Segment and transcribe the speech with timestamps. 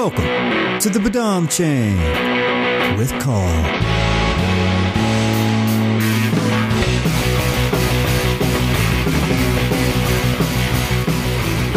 [0.00, 1.94] welcome to the Badam Chain
[2.96, 3.46] with Carl.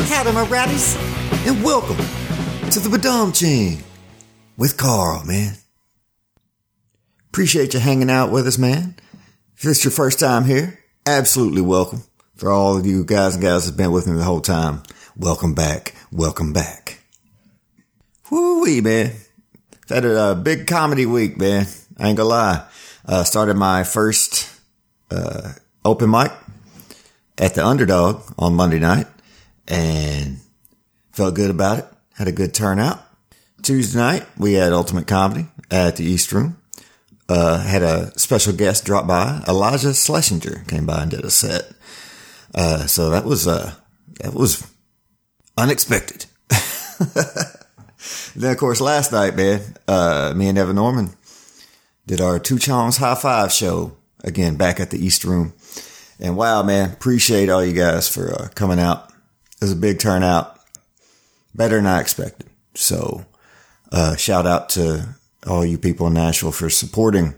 [0.07, 0.95] Howdy, ratties,
[1.45, 1.97] and welcome
[2.69, 3.83] to the Badam Chain
[4.55, 5.55] with Carl, man.
[7.27, 8.95] Appreciate you hanging out with us, man.
[9.57, 12.03] If it's your first time here, absolutely welcome.
[12.37, 14.81] For all of you guys and gals that's been with me the whole time,
[15.17, 17.02] welcome back, welcome back.
[18.29, 19.11] Woo-wee, man.
[19.89, 21.67] Had a uh, big comedy week, man.
[21.97, 22.65] I ain't gonna lie.
[23.05, 24.49] Uh, started my first
[25.11, 25.51] uh,
[25.83, 26.31] open mic
[27.37, 29.07] at the Underdog on Monday night
[29.67, 30.39] and
[31.11, 31.85] felt good about it.
[32.15, 33.01] Had a good turnout.
[33.61, 36.57] Tuesday night, we had Ultimate Comedy at the East Room.
[37.29, 39.41] Uh, had a special guest drop by.
[39.47, 41.71] Elijah Schlesinger came by and did a set.
[42.53, 43.73] Uh, so that was, uh,
[44.19, 44.69] that was
[45.57, 46.25] unexpected.
[48.35, 51.09] then of course last night, man, uh, me and Evan Norman
[52.05, 55.53] did our Two Chongs High Five show again back at the East Room.
[56.19, 59.09] And wow, man, appreciate all you guys for uh, coming out.
[59.61, 60.59] It was a big turnout,
[61.53, 62.49] better than I expected.
[62.75, 63.25] So,
[63.91, 65.15] uh, shout out to
[65.47, 67.35] all you people in Nashville for supporting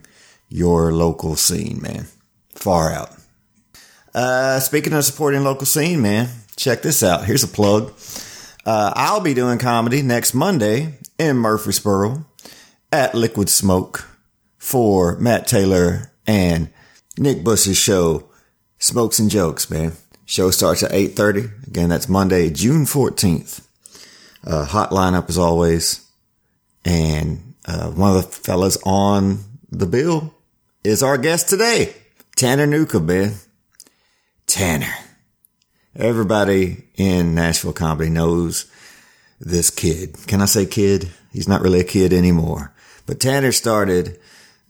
[0.49, 2.07] your local scene, man.
[2.53, 3.11] Far out.
[4.13, 7.25] Uh, speaking of supporting local scene, man, check this out.
[7.25, 7.93] Here's a plug.
[8.65, 12.25] Uh, I'll be doing comedy next Monday in Murfreesboro
[12.91, 14.07] at Liquid Smoke
[14.57, 16.69] for Matt Taylor and
[17.17, 18.27] Nick Bush's show,
[18.79, 19.93] Smokes and Jokes, man.
[20.25, 21.67] Show starts at 8.30.
[21.67, 23.61] Again, that's Monday, June 14th.
[24.43, 26.03] Uh, hot lineup as always.
[26.83, 30.33] And, uh, one of the fellas on the bill
[30.83, 31.95] is our guest today,
[32.35, 33.33] Tanner Newcomb, man.
[34.47, 34.93] Tanner.
[35.97, 38.69] Everybody in Nashville comedy knows
[39.39, 40.27] this kid.
[40.27, 41.09] Can I say kid?
[41.31, 42.73] He's not really a kid anymore.
[43.05, 44.19] But Tanner started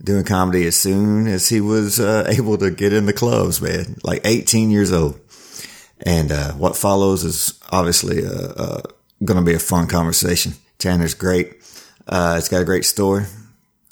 [0.04, 3.98] doing comedy as soon as he was uh, able to get in the clubs, man.
[4.04, 5.20] Like 18 years old.
[6.06, 8.82] And uh, what follows is obviously uh, uh
[9.24, 10.54] going to be a fun conversation.
[10.78, 11.56] Tanner's great.
[12.08, 13.26] Uh, it's got a great story.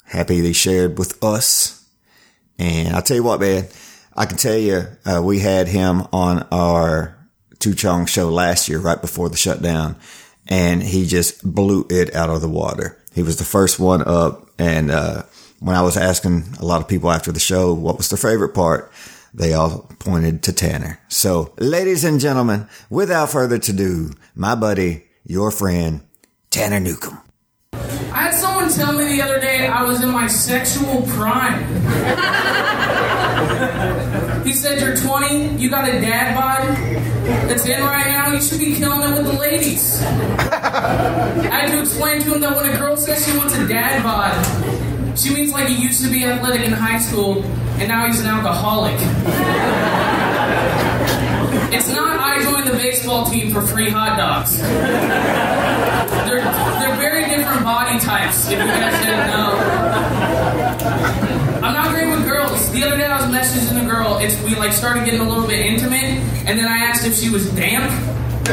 [0.04, 1.84] Happy they shared with us.
[2.60, 3.66] And I'll tell you what, man,
[4.14, 7.16] I can tell you, uh, we had him on our
[7.64, 9.96] Two Chong show last year, right before the shutdown,
[10.46, 13.02] and he just blew it out of the water.
[13.14, 14.50] He was the first one up.
[14.58, 15.22] And, uh,
[15.60, 18.52] when I was asking a lot of people after the show what was their favorite
[18.52, 18.92] part,
[19.32, 21.00] they all pointed to Tanner.
[21.08, 26.02] So, ladies and gentlemen, without further ado, my buddy, your friend,
[26.50, 27.18] Tanner Newcomb.
[27.72, 31.64] I had someone tell me the other day I was in my sexual prime.
[34.44, 38.58] he said, You're 20, you got a dad bod that's in right now, you should
[38.58, 40.02] be killing it with the ladies.
[40.02, 44.02] I had to explain to him that when a girl says she wants a dad
[44.02, 47.42] bod, she means like he used to be athletic in high school
[47.78, 48.94] and now he's an alcoholic.
[51.72, 54.58] It's not I joined the baseball team for free hot dogs.
[56.28, 59.54] They're, they're very different body types, if you guys didn't know.
[61.62, 62.33] I'm not great with girls.
[62.74, 64.18] The other day I was messaging a girl.
[64.18, 67.30] It's we like started getting a little bit intimate, and then I asked if she
[67.30, 67.88] was damp.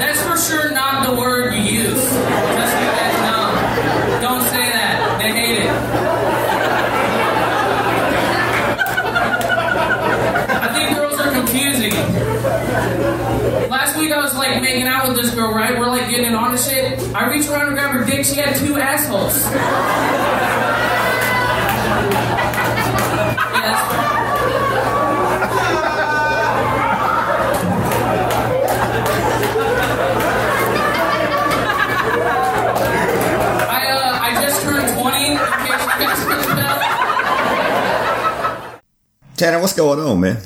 [0.00, 1.94] That's for sure not the word you use.
[1.94, 4.20] Just so you guys know.
[4.22, 5.18] Don't say that.
[5.22, 5.70] They hate it.
[10.50, 11.92] I think girls are confusing.
[13.70, 15.78] Last week I was like making out with this girl, right?
[15.78, 16.98] We're like getting on to shit.
[17.14, 18.24] I reach around and grab her dick.
[18.24, 19.44] She had two assholes.
[33.68, 36.76] I, uh, just turned 20, in case you guys couldn't tell.
[39.36, 40.38] Tanner, what's going on, man?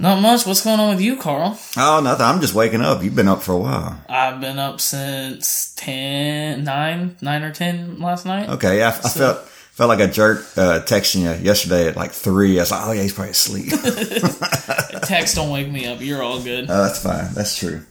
[0.00, 0.46] Not much.
[0.46, 1.58] What's going on with you, Carl?
[1.76, 2.24] Oh, nothing.
[2.24, 3.02] I'm just waking up.
[3.02, 4.00] You've been up for a while.
[4.08, 8.48] I've been up since 10, 9, 9 or 10 last night.
[8.48, 9.38] Okay, I, I felt
[9.78, 12.58] felt like a jerk uh, texting you yesterday at like three.
[12.58, 13.70] I was like, oh yeah, he's probably asleep.
[15.02, 16.00] Text don't wake me up.
[16.00, 16.66] You're all good.
[16.68, 17.32] Oh, that's fine.
[17.34, 17.82] That's true.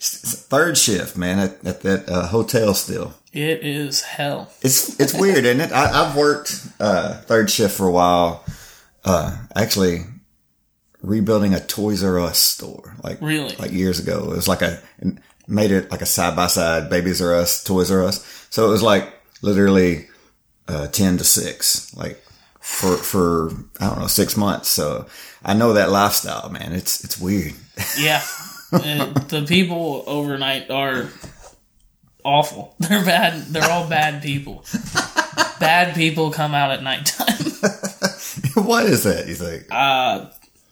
[0.00, 3.14] Third shift, man, at, at that uh, hotel still.
[3.32, 4.50] It is hell.
[4.60, 5.72] It's it's weird, isn't it?
[5.72, 8.44] I, I've worked uh, third shift for a while.
[9.04, 10.04] Uh, actually,
[11.02, 13.54] rebuilding a Toys R Us store, like Really?
[13.56, 14.24] like years ago.
[14.32, 14.80] It was like a
[15.46, 18.46] made it like a side by side Babies R Us, Toys R Us.
[18.50, 19.12] So it was like
[19.42, 20.06] literally
[20.66, 22.22] uh, ten to six, like
[22.60, 23.50] for for
[23.80, 24.68] I don't know six months.
[24.68, 25.06] So
[25.44, 26.72] I know that lifestyle, man.
[26.72, 27.54] It's it's weird.
[27.98, 28.22] Yeah.
[28.72, 31.08] Uh, the people overnight are
[32.24, 32.74] awful.
[32.80, 33.46] They're bad.
[33.46, 34.64] They're all bad people.
[35.60, 37.36] bad people come out at nighttime.
[38.66, 39.26] Why is that?
[39.26, 39.64] You think?
[39.70, 40.26] Uh,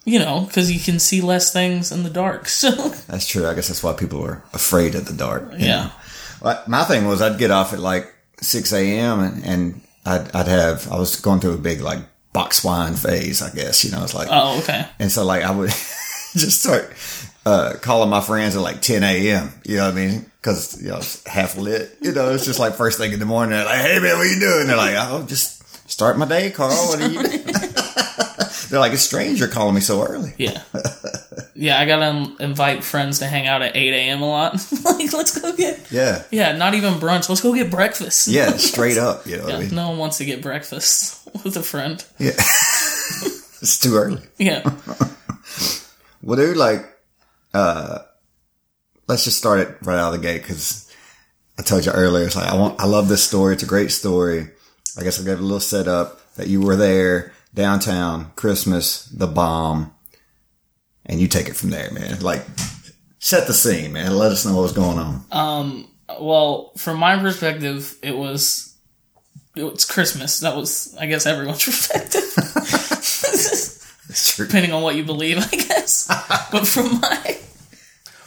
[0.07, 2.47] you know, because you can see less things in the dark.
[2.49, 2.71] So
[3.09, 3.47] That's true.
[3.47, 5.53] I guess that's why people are afraid of the dark.
[5.59, 5.91] yeah?
[6.41, 8.07] Well, my thing was I'd get off at like
[8.41, 9.21] 6 a.m.
[9.21, 11.99] and, and I'd, I'd have, I was going through a big like
[12.33, 15.51] box wine phase, I guess, you know, it's like, oh okay, and so like I
[15.51, 15.71] would
[16.37, 16.93] just start,
[17.47, 19.51] uh, calling my friends at like 10 a.m.
[19.65, 20.31] You know what I mean?
[20.43, 23.25] Cause, you know, it's half lit, you know, it's just like first thing in the
[23.27, 23.51] morning.
[23.57, 24.67] They're like, Hey man, what you doing?
[24.67, 26.71] They're like, Oh, just start my day, Carl.
[26.89, 27.23] What are you?
[28.69, 30.35] They're like, a stranger calling me so early.
[30.39, 30.63] yeah,
[31.55, 31.79] yeah.
[31.81, 34.23] I gotta um, invite friends to hang out at eight a.m.
[34.23, 34.55] a lot.
[34.85, 36.23] like, let's go get Yeah.
[36.31, 37.29] yeah, not even brunch.
[37.29, 38.29] Let's go get breakfast.
[38.29, 38.51] Yeah.
[38.57, 39.27] Straight up.
[39.27, 39.75] You know what I Yeah, mean?
[39.75, 42.05] no one wants to get breakfast with a friend.
[42.19, 42.31] Yeah.
[42.37, 44.23] it's too early.
[44.39, 44.63] Yeah.
[46.23, 46.85] Well, dude, like,
[47.55, 47.99] uh,
[49.07, 50.91] let's just start it right out of the gate because
[51.59, 53.55] I told you earlier, it's like, I want, I love this story.
[53.55, 54.49] It's a great story.
[54.99, 59.93] I guess I'll give a little setup that you were there downtown, Christmas, the bomb,
[61.05, 62.21] and you take it from there, man.
[62.21, 62.45] Like,
[63.19, 64.17] set the scene, man.
[64.17, 65.25] Let us know what was going on.
[65.33, 65.89] Um.
[66.21, 68.77] Well, from my perspective, it was
[69.57, 70.39] it's Christmas.
[70.41, 72.23] That was, I guess, everyone's perspective.
[74.15, 74.47] True.
[74.47, 76.07] depending on what you believe, I guess.
[76.53, 77.39] but from my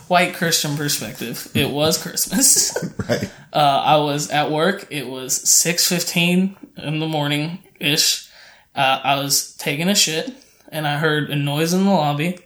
[0.08, 2.76] white Christian perspective, it was Christmas.
[3.10, 3.32] Right.
[3.52, 4.88] Uh, I was at work.
[4.92, 8.29] It was six fifteen in the morning ish.
[8.76, 10.32] Uh, I was taking a shit,
[10.72, 12.40] and I heard a noise in the lobby,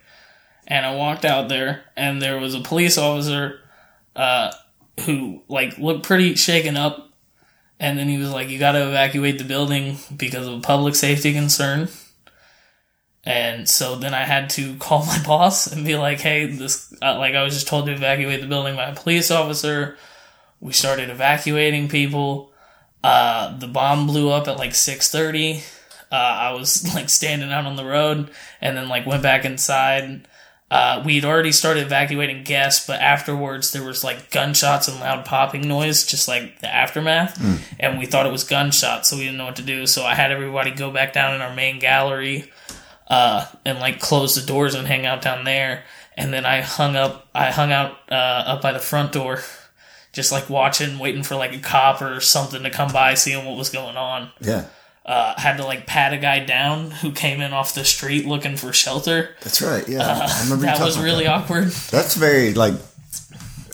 [0.67, 3.59] and I walked out there, and there was a police officer,
[4.15, 4.51] uh,
[5.01, 7.11] who like looked pretty shaken up,
[7.79, 10.95] and then he was like, "You got to evacuate the building because of a public
[10.95, 11.89] safety concern."
[13.25, 17.17] And so then I had to call my boss and be like, "Hey, this uh,
[17.17, 19.97] like I was just told to evacuate the building by a police officer."
[20.59, 22.53] We started evacuating people.
[23.03, 25.61] Uh, the bomb blew up at like six thirty.
[26.13, 28.29] Uh, I was like standing out on the road,
[28.61, 30.27] and then like went back inside.
[30.69, 35.67] Uh, we'd already started evacuating guests, but afterwards there was like gunshots and loud popping
[35.67, 37.39] noise, just like the aftermath.
[37.79, 39.85] And we thought it was gunshots, so we didn't know what to do.
[39.85, 42.51] So I had everybody go back down in our main gallery
[43.07, 45.83] uh, and like close the doors and hang out down there.
[46.17, 49.41] And then I hung up, I hung out uh, up by the front door,
[50.11, 53.57] just like watching, waiting for like a cop or something to come by, seeing what
[53.57, 54.31] was going on.
[54.41, 54.65] Yeah.
[55.05, 58.55] Uh, had to like pat a guy down who came in off the street looking
[58.55, 59.35] for shelter.
[59.41, 59.85] That's right.
[59.87, 59.99] Yeah.
[60.01, 61.41] I remember That was really that.
[61.43, 61.65] awkward.
[61.91, 62.75] That's very, like,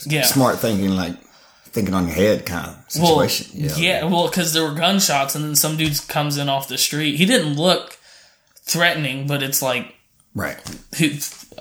[0.07, 0.23] Yeah.
[0.25, 1.13] smart thinking, like,
[1.65, 3.69] thinking on your head kind of Well, situation.
[3.77, 7.17] yeah, well, because there were gunshots, and then some dude comes in off the street.
[7.17, 7.97] He didn't look
[8.65, 9.93] threatening, but it's like,
[10.33, 10.57] Right.
[10.97, 11.11] who?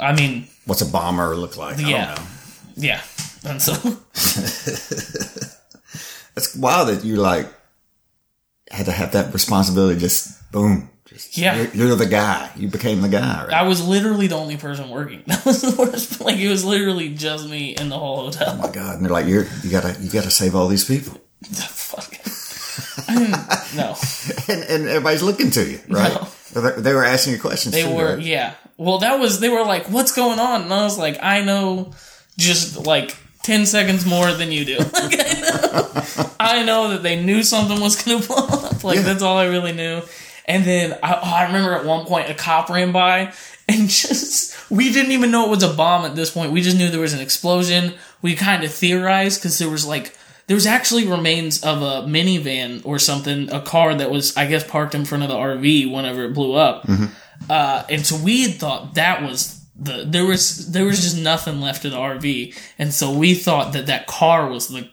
[0.00, 1.76] I mean, What's a bomber look like?
[1.78, 2.06] I Yeah.
[2.14, 2.30] don't know.
[2.76, 3.00] yeah,
[3.44, 3.74] and so
[6.36, 7.48] It's wild that you like
[8.70, 9.98] had to have that responsibility.
[10.00, 10.90] Just boom.
[11.06, 11.56] Just, Yeah.
[11.56, 12.50] you're, you're the guy.
[12.56, 13.44] You became the guy.
[13.44, 13.52] Right?
[13.54, 15.22] I was literally the only person working.
[15.26, 16.20] That was the worst.
[16.20, 18.50] Like it was literally just me in the whole hotel.
[18.54, 18.96] oh my god!
[18.96, 21.18] And they're like, you're you gotta you gotta save all these people,
[21.52, 22.14] Fuck.
[23.74, 23.94] No,
[24.48, 26.18] and, and everybody's looking to you, right?
[26.52, 27.74] They, they were asking you questions.
[27.74, 28.16] they too, were.
[28.16, 28.22] right?
[28.24, 28.54] Yeah.
[28.76, 29.40] Well, that was.
[29.40, 31.92] They were like, "What's going on?" And I was like, "I know,
[32.36, 33.16] just like."
[33.48, 34.78] 10 seconds more than you do.
[34.78, 38.84] Like, I, know, I know that they knew something was going to blow up.
[38.84, 39.02] Like, Yeah.
[39.02, 40.02] that's all I really knew.
[40.44, 43.32] And then I, oh, I remember at one point a cop ran by
[43.68, 46.52] and just, we didn't even know it was a bomb at this point.
[46.52, 47.94] We just knew there was an explosion.
[48.20, 50.14] We kind of theorized because there was like,
[50.46, 54.62] there was actually remains of a minivan or something, a car that was, I guess,
[54.64, 56.86] parked in front of the RV whenever it blew up.
[57.48, 61.60] Uh, and so we had thought that was the there was there was just nothing
[61.60, 64.88] left of the RV, and so we thought that that car was the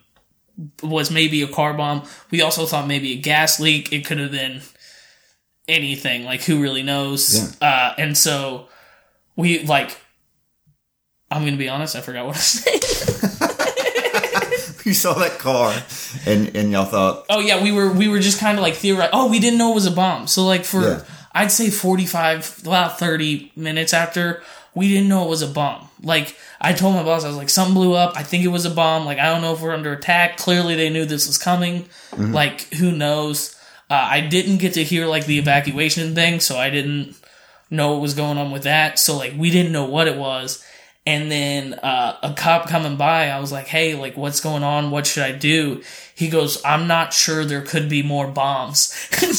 [0.84, 2.04] was maybe a car bomb.
[2.32, 3.92] We also thought maybe a gas leak.
[3.92, 4.62] It could have been
[5.68, 6.24] anything.
[6.24, 7.60] Like who really knows?
[7.62, 8.68] Uh, and so
[9.36, 9.98] we like.
[11.32, 11.96] I'm gonna be honest.
[11.96, 13.52] I forgot what I said.
[14.86, 15.74] You saw that car,
[16.28, 19.10] and and y'all thought, Oh yeah, we were we were just kind of like theorizing.
[19.14, 20.28] Oh, we didn't know it was a bomb.
[20.28, 21.04] So like for Yeah.
[21.32, 24.44] I'd say forty five, about thirty minutes after,
[24.76, 25.88] we didn't know it was a bomb.
[26.04, 28.14] Like I told my boss, I was like, something blew up.
[28.16, 29.06] I think it was a bomb.
[29.06, 30.38] Like I don't know if we're under attack.
[30.38, 31.88] Clearly, they knew this was coming.
[32.34, 33.56] Like who knows?
[33.90, 37.16] Uh, I didn't get to hear like the evacuation thing, so I didn't
[37.70, 39.00] know what was going on with that.
[39.00, 40.64] So like we didn't know what it was.
[41.08, 44.90] And then uh, a cop coming by, I was like, "Hey, like, what's going on?
[44.90, 45.84] What should I do?"
[46.16, 47.44] He goes, "I'm not sure.
[47.44, 49.36] There could be more bombs." and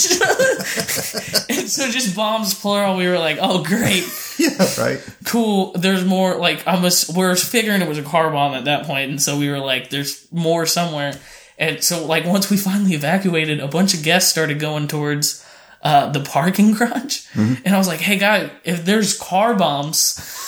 [1.71, 2.97] so just bombs plural.
[2.97, 4.05] We were like, "Oh, great!"
[4.39, 5.01] yeah, right.
[5.25, 5.73] cool.
[5.73, 6.37] There's more.
[6.37, 9.23] Like I'm was, we are figuring it was a car bomb at that point, and
[9.23, 11.19] so we were like, "There's more somewhere."
[11.59, 15.43] And so, like, once we finally evacuated, a bunch of guests started going towards
[15.83, 17.25] uh, the parking garage,
[17.65, 20.43] and I was like, "Hey, guy, if there's car bombs."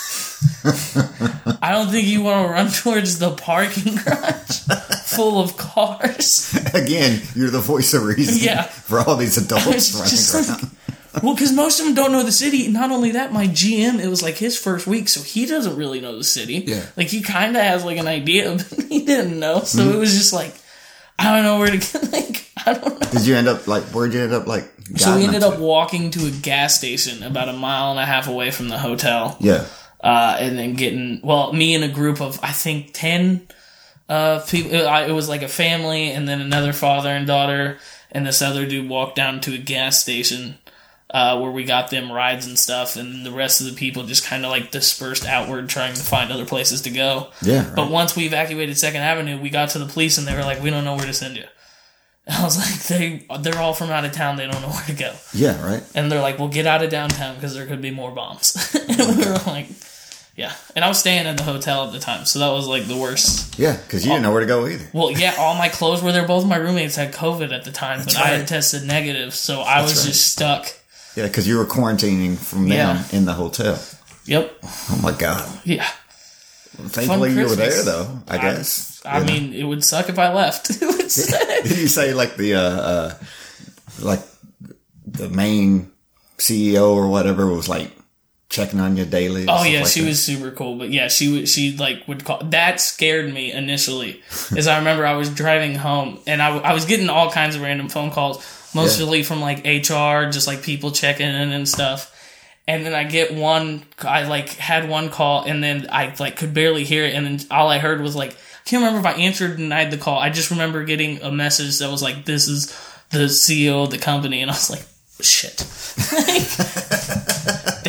[1.61, 4.61] I don't think you want to run towards the parking garage
[5.19, 6.53] full of cars.
[6.73, 8.63] Again, you're the voice of reason Yeah.
[8.63, 9.93] for all these adults
[10.33, 10.63] running around.
[11.13, 12.67] like, well, because most of them don't know the city.
[12.69, 15.99] Not only that, my GM, it was like his first week, so he doesn't really
[15.99, 16.63] know the city.
[16.67, 16.85] Yeah.
[16.95, 19.61] Like he kind of has like an idea, but he didn't know.
[19.61, 19.95] So Mm-hmm.
[19.95, 20.53] it was just like,
[21.17, 22.11] I don't know where to get.
[22.13, 23.07] Like I don't know.
[23.11, 23.83] Did you end up like?
[23.85, 24.69] Where'd you end up like?
[24.95, 25.59] So we ended up to?
[25.61, 29.35] walking to a gas station about a mile and a half away from the hotel.
[29.39, 29.65] Yeah.
[30.01, 33.47] uh, and then getting well, me and a group of I think ten
[34.09, 34.73] uh, people.
[34.73, 37.77] It, I- it was like a family, and then another father and daughter,
[38.11, 40.57] and this other dude walked down to a gas station
[41.11, 44.25] uh, where we got them rides and stuff, and the rest of the people just
[44.25, 47.29] kind of like dispersed outward, trying to find other places to go.
[47.41, 47.65] Yeah.
[47.67, 47.75] Right.
[47.75, 50.61] But once we evacuated Second Avenue, we got to the police, and they were like,
[50.61, 51.45] "We don't know where to send you."
[52.27, 54.35] And I was like, "They they're all from out of town.
[54.37, 55.63] They don't know where to go." yeah.
[55.65, 55.83] Right.
[55.95, 59.17] And they're like, "Well, get out of downtown because there could be more bombs." and
[59.17, 59.67] we were like,
[60.39, 62.85] "Yeah." And I was staying at the hotel at the time, so that was like
[62.85, 63.59] the worst.
[63.59, 64.87] Yeah, because you didn't know where to go either.
[64.93, 66.25] Well, yeah, all my clothes were there.
[66.25, 69.81] Both my roommates had COVID at the time, but I had tested negative, so I
[69.81, 70.07] was right.
[70.07, 70.73] just stuck.
[71.15, 73.03] Yeah, because you were quarantining from them Yeah.
[73.11, 73.77] in the hotel.
[74.25, 74.59] Yep.
[74.63, 75.59] Oh my god!
[75.65, 75.87] Yeah.
[76.77, 78.21] Thankfully, you were there though.
[78.27, 79.01] I guess.
[79.05, 79.25] I know?
[79.25, 80.67] mean, it would suck if I left.
[80.79, 83.13] did you say like the uh, uh
[84.01, 84.21] like
[85.05, 85.91] the main
[86.37, 87.91] CEO or whatever was like
[88.49, 89.45] checking on you daily?
[89.47, 90.07] Oh yeah, like she that?
[90.07, 90.75] was super cool.
[90.75, 92.39] But yeah, she would she like would call.
[92.43, 94.21] That scared me initially,
[94.55, 97.61] as I remember I was driving home and I, I was getting all kinds of
[97.61, 102.15] random phone calls, mostly from like HR, just like people checking in and stuff.
[102.67, 106.53] And then I get one, I like had one call, and then I like could
[106.53, 109.19] barely hear it, and then all I heard was like, I can't remember if I
[109.19, 110.19] answered or denied the call.
[110.19, 112.67] I just remember getting a message that was like, "This is
[113.09, 114.85] the CEO of the company," and I was like,
[115.19, 115.65] "Shit."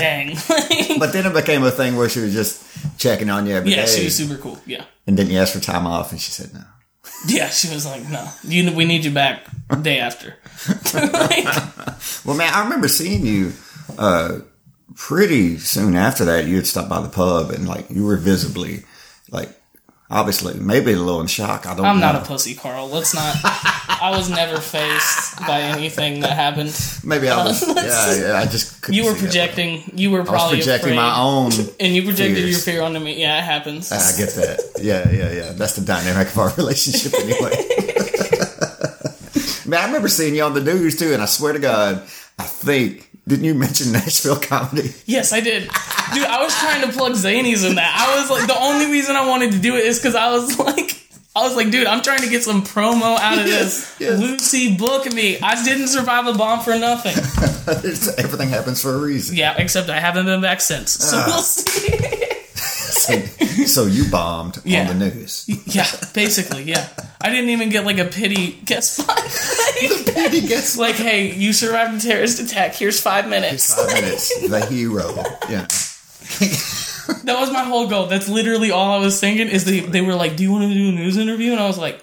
[0.00, 0.98] Dang.
[0.98, 2.62] But then it became a thing where she was just
[2.98, 4.58] checking on you every day, Yeah, she was super cool.
[4.66, 4.84] Yeah.
[5.06, 6.60] and then you asked for time off, and she said no.
[7.26, 9.44] Yeah, she was like, no, you, we need you back
[9.82, 10.36] day after.
[10.94, 11.44] Like,
[12.24, 13.52] Well, man, I remember seeing you
[13.98, 14.40] uh,
[14.96, 16.46] pretty soon after that.
[16.46, 18.84] You had stopped by the pub, and like you were visibly,
[19.30, 19.48] like,
[20.10, 21.66] obviously, maybe a little in shock.
[21.66, 21.86] I don't.
[21.86, 22.12] I'm know.
[22.12, 22.88] not a pussy, Carl.
[22.88, 23.36] Let's not.
[24.02, 26.78] I was never faced by anything that happened.
[27.04, 27.62] Maybe I uh, was.
[27.76, 28.82] yeah, yeah, I just.
[28.82, 29.20] couldn't You were that.
[29.20, 29.82] projecting.
[29.94, 31.52] You were I was probably projecting my own.
[31.80, 32.50] and you projected fears.
[32.50, 33.20] your fear onto me.
[33.20, 33.92] Yeah, it happens.
[33.92, 34.80] I get that.
[34.80, 35.52] Yeah, yeah, yeah.
[35.52, 37.56] That's the dynamic of our relationship anyway.
[39.66, 42.02] Man, I remember seeing you on the news too, and I swear to God,
[42.38, 44.92] I think didn't you mention Nashville comedy?
[45.06, 45.62] Yes, I did.
[45.62, 47.94] Dude, I was trying to plug Zanies in that.
[47.96, 50.58] I was like, the only reason I wanted to do it is because I was
[50.58, 50.96] like,
[51.36, 53.96] I was like, dude, I'm trying to get some promo out of this.
[53.98, 54.20] Yes, yes.
[54.20, 55.38] Lucy, book me.
[55.40, 57.12] I didn't survive a bomb for nothing.
[58.18, 59.36] Everything happens for a reason.
[59.36, 60.90] Yeah, except I haven't been back since.
[60.90, 61.24] So Ah.
[61.28, 62.26] we'll see.
[63.10, 64.88] So, so you bombed Yeah.
[64.90, 65.44] on the news.
[65.66, 66.88] yeah, basically, yeah.
[67.20, 69.20] I didn't even get like a pity guess spot.
[70.30, 72.74] He gets like, hey, you survived a terrorist attack.
[72.74, 73.74] Here's five minutes.
[73.74, 74.48] five minutes.
[74.48, 75.14] The hero.
[75.48, 75.66] Yeah.
[77.24, 78.06] That was my whole goal.
[78.06, 79.48] That's literally all I was thinking.
[79.48, 81.66] Is they they were like, "Do you want to do a news interview?" And I
[81.66, 82.00] was like,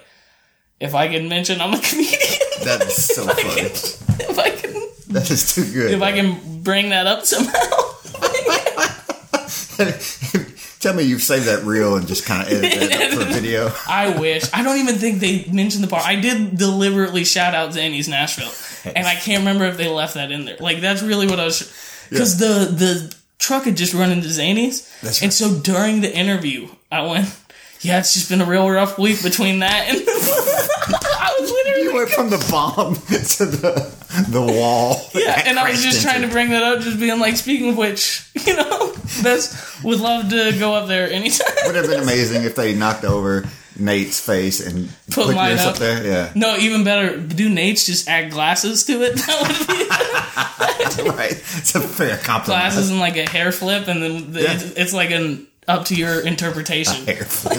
[0.80, 2.12] "If I can mention I'm a comedian,
[2.64, 3.42] That is so funny.
[3.42, 4.72] can, if I can,
[5.14, 5.92] That is too good.
[5.92, 7.54] if I can bring that up somehow."
[10.88, 13.32] Tell me you've saved that reel and just kind of edited that up for a
[13.34, 13.70] video.
[13.86, 14.44] I wish.
[14.54, 16.02] I don't even think they mentioned the part.
[16.02, 18.50] I did deliberately shout out Zanies Nashville,
[18.96, 20.56] and I can't remember if they left that in there.
[20.58, 21.60] Like that's really what I was.
[22.08, 26.68] Because the the truck had just run into Zanies, That's and so during the interview,
[26.90, 27.36] I went,
[27.82, 31.82] "Yeah, it's just been a real rough week between that and." I was literally.
[31.82, 33.98] You went from the bomb to the
[34.30, 34.96] the wall.
[35.14, 37.76] yeah, and I was just trying to bring that up, just being like, speaking of
[37.76, 41.46] which, you know, that's would love to go up there anytime.
[41.66, 43.44] Would have been amazing if they knocked over
[43.78, 45.66] Nate's face and Put put, mine up.
[45.74, 45.76] up.
[45.76, 46.04] there.
[46.04, 47.16] Yeah, No, even better.
[47.16, 49.20] Do Nate's just add glasses to it?
[50.58, 51.32] That would be right.
[51.32, 52.46] It's a fair compliment.
[52.62, 54.52] glasses and like a hair flip, and then the, Yeah.
[54.54, 57.04] it's, it's like an up to your interpretation.
[57.06, 57.58] Hair flip.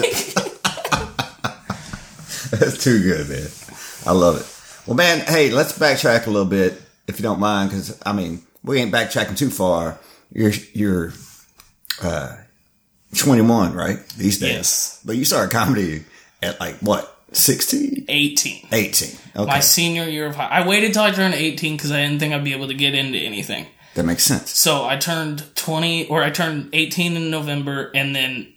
[2.50, 3.48] That's too good, man.
[4.06, 4.86] I love it.
[4.86, 8.42] Well, man, hey, let's backtrack a little bit if you don't mind, because I mean,
[8.62, 9.98] we ain't backtracking too far.
[10.32, 11.12] You're you're
[12.02, 12.36] uh,
[13.16, 13.98] 21, right?
[14.16, 14.52] These days.
[14.52, 15.02] Yes.
[15.04, 16.04] But you started comedy
[16.42, 18.06] at like what, 16?
[18.08, 18.68] 18.
[18.72, 19.18] 18.
[19.36, 19.46] Okay.
[19.46, 20.48] My senior year of high.
[20.48, 22.94] I waited till I turned 18 because I didn't think I'd be able to get
[22.94, 23.66] into anything.
[23.94, 24.50] That makes sense.
[24.50, 28.52] So I turned 20 or I turned 18 in November and then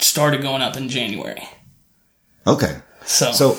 [0.00, 1.42] started going up in January.
[2.46, 2.78] Okay.
[3.04, 3.58] So, So,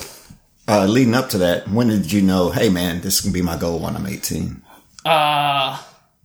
[0.68, 3.58] uh, leading up to that, when did you know, hey man, this can be my
[3.58, 4.62] goal when I'm 18,
[5.06, 5.82] uh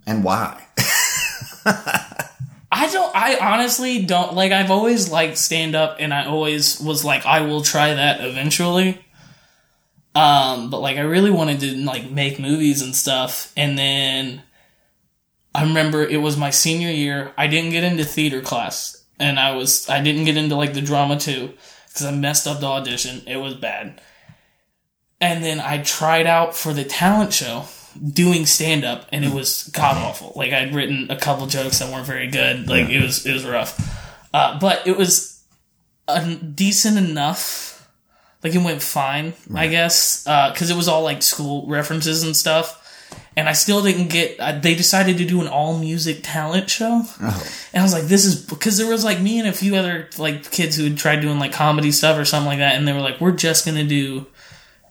[0.07, 0.67] and why?
[2.73, 7.05] I don't I honestly don't like I've always liked stand up and I always was
[7.05, 9.05] like I will try that eventually.
[10.15, 14.43] Um but like I really wanted to like make movies and stuff and then
[15.55, 17.33] I remember it was my senior year.
[17.37, 20.81] I didn't get into theater class and I was I didn't get into like the
[20.81, 21.53] drama too
[21.95, 23.23] cuz I messed up the audition.
[23.29, 24.01] It was bad.
[25.23, 27.65] And then I tried out for the talent show
[28.13, 30.33] doing stand up and it was god awful.
[30.35, 32.69] Like I'd written a couple jokes that weren't very good.
[32.69, 33.79] Like it was it was rough.
[34.35, 35.43] Uh, but it was
[36.55, 37.89] decent enough.
[38.43, 42.79] Like it went fine, I guess, because it was all like school references and stuff.
[43.37, 44.39] And I still didn't get.
[44.41, 48.05] Uh, they decided to do an all music talent show, Oh, and I was like,
[48.05, 50.99] "This is because there was like me and a few other like kids who had
[50.99, 53.65] tried doing like comedy stuff or something like that, and they were like, "We're just
[53.65, 54.27] gonna do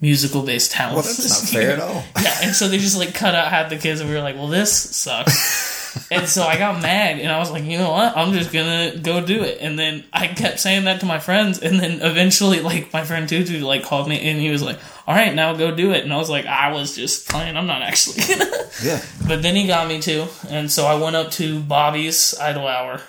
[0.02, 2.04] musical based talent." well, that's not fair at all.
[2.22, 4.36] Yeah, and so they just like cut out half the kids, and we were like,
[4.36, 5.80] "Well, this sucks."
[6.12, 8.16] and so I got mad, and I was like, "You know what?
[8.16, 11.60] I'm just gonna go do it." And then I kept saying that to my friends,
[11.60, 15.16] and then eventually, like my friend Tutu like called me, and he was like, "All
[15.16, 17.58] right, now go do it." And I was like, "I was just playing.
[17.58, 19.04] I'm not actually gonna." Yeah.
[19.28, 23.02] But then he got me to, and so I went up to Bobby's Idle Hour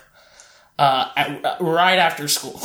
[0.79, 2.59] uh, at, right after school.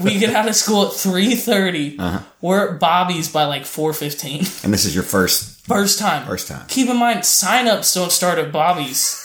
[0.00, 2.20] We get out of school at three uh-huh.
[2.40, 4.40] We're at Bobby's by like four fifteen.
[4.62, 5.66] And this is your first.
[5.66, 6.26] First time.
[6.26, 6.66] First time.
[6.68, 9.20] Keep in mind, sign-ups don't start at Bobby's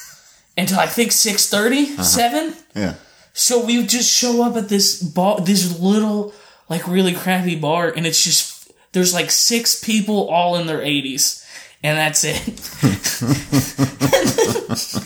[0.58, 2.04] until I think 6.30, uh-huh.
[2.04, 2.54] 7.
[2.76, 2.96] Yeah.
[3.34, 6.34] So we just show up at this bar, this little,
[6.70, 11.46] like really crappy bar, and it's just there's like six people all in their 80s,
[11.84, 12.40] and that's it.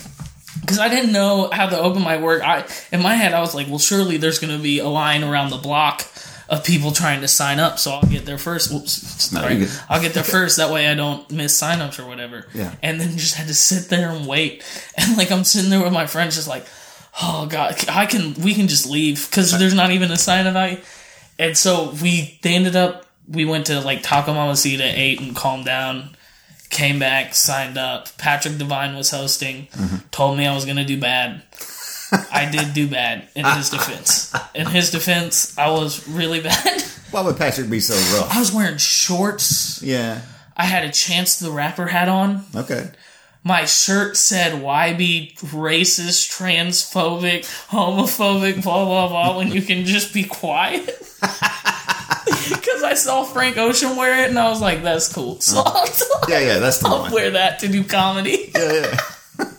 [0.64, 2.42] Because I didn't know how the open mic work.
[2.42, 5.24] I in my head I was like, well, surely there's going to be a line
[5.24, 6.06] around the block
[6.50, 8.72] of people trying to sign up, so I'll get there first.
[8.72, 9.66] Whoops, No, sorry.
[9.90, 10.58] I'll get there first.
[10.58, 12.48] That way I don't miss signups or whatever.
[12.54, 12.74] Yeah.
[12.82, 14.64] And then just had to sit there and wait,
[14.98, 16.66] and like I'm sitting there with my friends, just like
[17.22, 20.64] oh god i can we can just leave because there's not even a sign about
[20.64, 20.82] I.
[21.38, 25.66] and so we they ended up we went to like taco mamacita ate and calmed
[25.66, 26.16] down
[26.74, 29.68] came back signed up patrick devine was hosting
[30.12, 31.42] told me i was gonna do bad
[32.32, 36.82] i did do bad in his defense in his defense i was really bad
[37.12, 38.36] Why would Patrick be so rough?
[38.36, 40.22] i was wearing shorts Yeah.
[40.58, 42.90] i had a chance the rapper hat on Okay.
[43.44, 50.14] my shirt said why be racist, transphobic, homophobic, blah blah blah when you can just
[50.14, 50.90] be quiet.
[52.84, 55.38] Because I saw Frank Ocean wear it and I was like, that's cool.
[55.42, 55.88] So I'll,
[56.28, 57.12] Yeah, yeah, that's the I'll one.
[57.14, 58.52] wear that to do comedy.
[58.54, 58.74] Yeah,
[59.40, 59.46] yeah.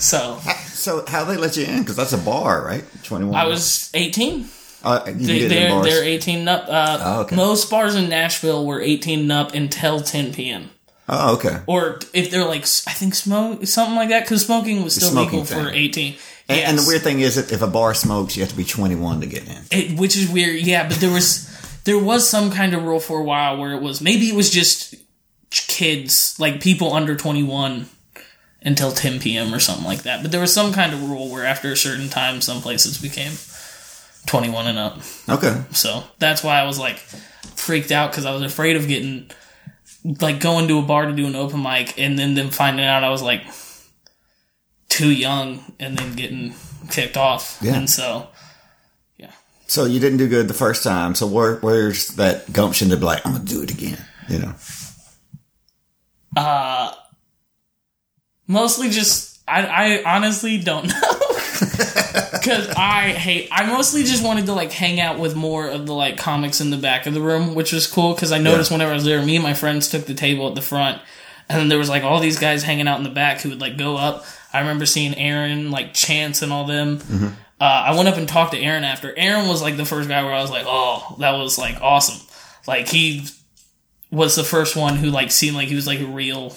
[0.00, 1.80] So So how they let you in?
[1.80, 2.84] Because that's a bar, right?
[3.02, 3.34] Twenty one.
[3.34, 4.46] I was 18.
[4.84, 6.64] Uh, They, in they're, they're 18 and up.
[6.68, 7.34] Uh, Oh, okay.
[7.36, 10.70] Most bars in Nashville were 18 and up until 10 p.m.
[11.08, 11.62] Oh, okay.
[11.66, 15.40] Or if they're like, I think smoke, something like that, because smoking was still smoking
[15.40, 16.14] legal for 18.
[16.48, 18.64] And, and the weird thing is that if a bar smokes, you have to be
[18.64, 19.62] twenty one to get in.
[19.70, 20.60] it, which is weird.
[20.62, 21.46] Yeah, but there was
[21.84, 24.50] there was some kind of rule for a while where it was maybe it was
[24.50, 24.94] just
[25.50, 27.86] kids like people under 21
[28.62, 29.54] until 10 p.m.
[29.54, 30.20] or something like that.
[30.22, 33.32] But there was some kind of rule where after a certain time, some places became
[34.26, 34.98] 21 and up.
[35.28, 35.62] Okay.
[35.70, 39.30] So that's why I was like freaked out because I was afraid of getting
[40.20, 43.04] like going to a bar to do an open mic and then them finding out
[43.04, 43.42] I was like
[44.88, 46.54] too young and then getting
[46.90, 47.58] kicked off.
[47.60, 47.74] Yeah.
[47.76, 48.28] And so
[49.16, 49.32] yeah.
[49.66, 51.14] So you didn't do good the first time.
[51.14, 54.02] So where, where's that gumption to be like, I'm gonna do it again?
[54.28, 54.54] You know.
[56.36, 56.92] Uh,
[58.46, 59.66] mostly just I
[60.04, 61.00] I honestly don't know
[62.32, 63.48] because I hate.
[63.50, 66.70] I mostly just wanted to like hang out with more of the like comics in
[66.70, 68.76] the back of the room, which was cool because I noticed Yeah.
[68.76, 71.00] whenever I was there, me and my friends took the table at the front,
[71.48, 73.60] and then there was like all these guys hanging out in the back who would
[73.60, 74.24] like go up.
[74.52, 77.00] I remember seeing Aaron, like Chance, and all them.
[77.60, 79.12] Uh, I went up and talked to Aaron after.
[79.16, 82.24] Aaron was like the first guy where I was like, oh, that was like awesome.
[82.66, 83.26] Like he
[84.10, 86.54] was the first one who like seemed like he was like a real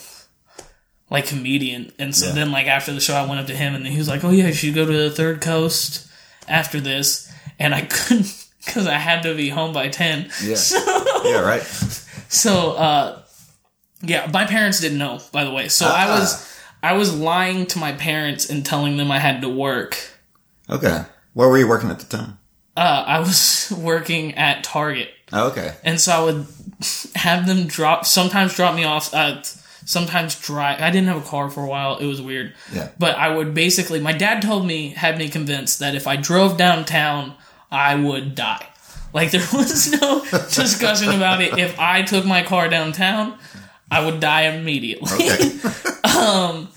[1.09, 1.91] like comedian.
[1.99, 2.31] And so Yeah.
[2.33, 4.29] then like after the show I went up to him and he was like, "Oh
[4.29, 6.07] yeah, you should go to the Third Coast
[6.47, 8.33] after this." And I couldn't
[8.67, 10.31] cuz I had to be home by 10.
[10.43, 10.55] Yeah.
[10.55, 10.77] So,
[11.25, 11.39] Yeah.
[11.41, 11.63] Right.
[12.29, 13.21] so uh
[14.03, 15.67] yeah, my parents didn't know, by the way.
[15.67, 16.19] So I Ah.
[16.19, 16.47] was
[16.83, 19.97] I was lying to my parents and telling them I had to work.
[20.69, 21.03] Okay.
[21.33, 22.37] Where were you working at the time?
[22.75, 25.09] Uh I was working at Target.
[25.33, 25.75] Oh, okay.
[25.83, 26.45] and so I would
[27.15, 30.81] have them drop sometimes drop me off at sometimes drive.
[30.81, 31.97] I didn't have a car for a while.
[31.97, 32.53] It was weird.
[32.73, 32.89] Yeah.
[32.99, 36.57] But I would basically, my dad told me, had me convinced that if I drove
[36.57, 37.33] downtown,
[37.71, 38.67] I would die.
[39.13, 40.21] Like there was no
[40.53, 41.57] discussion about it.
[41.57, 43.37] If I took my car downtown,
[43.91, 45.11] I would die immediately.
[45.13, 45.59] Okay.
[46.17, 46.69] um,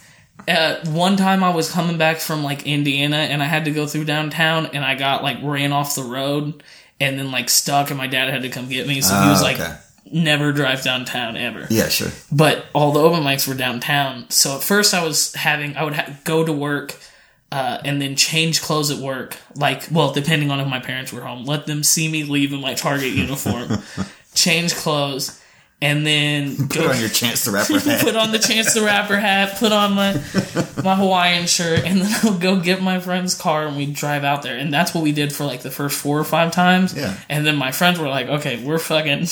[0.46, 3.87] uh, one time I was coming back from like Indiana and I had to go
[3.87, 6.62] through downtown and I got like ran off the road
[7.00, 9.00] and then like stuck and my dad had to come get me.
[9.00, 9.77] So he Ah, was like, okay.
[10.12, 11.66] never drive downtown ever.
[11.70, 12.11] yeah, sure.
[12.31, 14.29] But all the open mics were downtown.
[14.31, 16.96] So at first I was having, I would ha- go to work
[17.53, 19.37] uh, and then change clothes at work.
[19.55, 22.61] Like, well, depending on if my parents were home, let them see me leave in
[22.61, 23.79] my Target uniform,
[24.35, 25.40] change clothes,
[25.85, 28.01] and then Put go on your Chance the Rapper hat.
[28.01, 30.14] put on the Chance the Rapper hat, put on my
[30.83, 34.42] my Hawaiian shirt, and then I'll go get my friend's car and we drive out
[34.42, 34.57] there.
[34.57, 36.97] And that's what we did for like the first four or five times.
[36.97, 37.14] Yeah.
[37.29, 39.27] And then my friends were like, okay, we're fucking,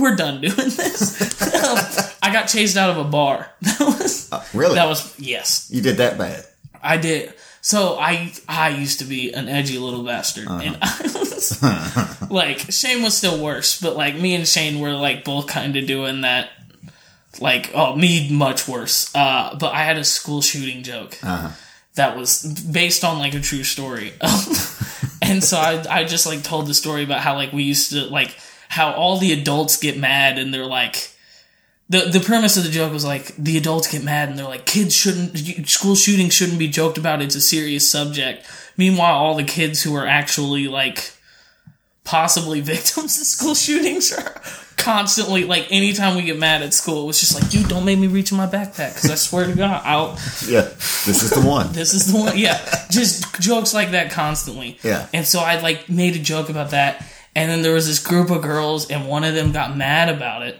[0.00, 1.42] we're done doing this.
[1.42, 3.50] Um, I got chased out of a bar.
[3.62, 4.76] That was, really?
[4.76, 6.44] that was, yes, you did that bad.
[6.82, 7.34] I did.
[7.62, 11.62] So I I used to be an edgy little bastard, and I was
[12.30, 15.86] like Shane was still worse, but like me and Shane were like both kind of
[15.86, 16.50] doing that.
[17.38, 19.14] Like oh, me much worse.
[19.14, 21.16] Uh, but I had a school shooting joke
[21.94, 22.42] that was
[22.72, 24.12] based on like a true story,
[25.22, 28.06] and so I I just like told the story about how like we used to
[28.06, 28.36] like
[28.68, 31.09] how all the adults get mad and they're like
[31.90, 34.64] the the premise of the joke was like the adults get mad and they're like
[34.64, 35.36] kids shouldn't
[35.68, 38.46] school shootings shouldn't be joked about it's a serious subject
[38.78, 41.12] meanwhile all the kids who are actually like
[42.04, 44.40] possibly victims of school shootings are
[44.76, 48.06] constantly like anytime we get mad at school it's just like dude don't make me
[48.06, 50.08] reach in my backpack because i swear to god i'll
[50.48, 51.70] Yeah, this is the one.
[51.72, 52.58] this is the one yeah
[52.90, 55.06] just jokes like that constantly Yeah.
[55.12, 57.04] and so i like made a joke about that
[57.36, 60.42] and then there was this group of girls and one of them got mad about
[60.42, 60.58] it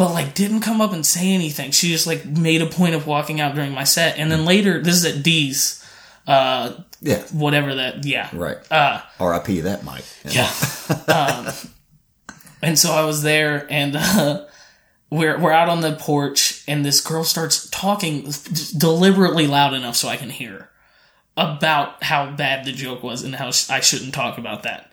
[0.00, 3.06] but like didn't come up and say anything she just like made a point of
[3.06, 5.84] walking out during my set and then later this is at d's
[6.26, 8.56] uh Yeah, whatever that yeah right.
[8.72, 9.60] uh R.I.P.
[9.60, 10.04] That Mike.
[10.24, 10.50] yeah.
[11.08, 11.52] um,
[12.62, 14.46] and so I was there, and uh,
[15.10, 18.30] we're we're out on the porch, and this girl starts talking
[18.76, 20.70] deliberately loud enough so I can hear her
[21.36, 24.90] about how bad the joke was and how sh- I shouldn't talk about that.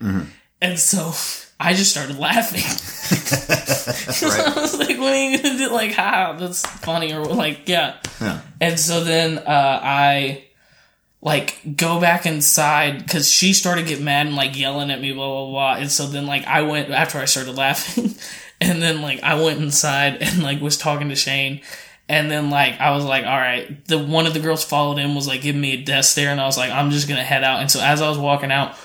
[0.61, 1.11] And so
[1.59, 2.63] I just started laughing.
[4.23, 7.95] I was like, "What are you gonna do?" Like, "Ha, that's funny," or like, "Yeah."
[8.21, 8.41] Yeah.
[8.59, 10.45] And so then uh, I
[11.21, 15.27] like go back inside because she started getting mad and like yelling at me, blah
[15.27, 15.73] blah blah.
[15.75, 18.15] And so then like I went after I started laughing,
[18.61, 21.61] and then like I went inside and like was talking to Shane.
[22.09, 23.83] And then like I was like, all right.
[23.85, 26.39] The one of the girls followed him was like giving me a death stare, and
[26.39, 27.59] I was like, I'm just gonna head out.
[27.59, 28.75] And so as I was walking out,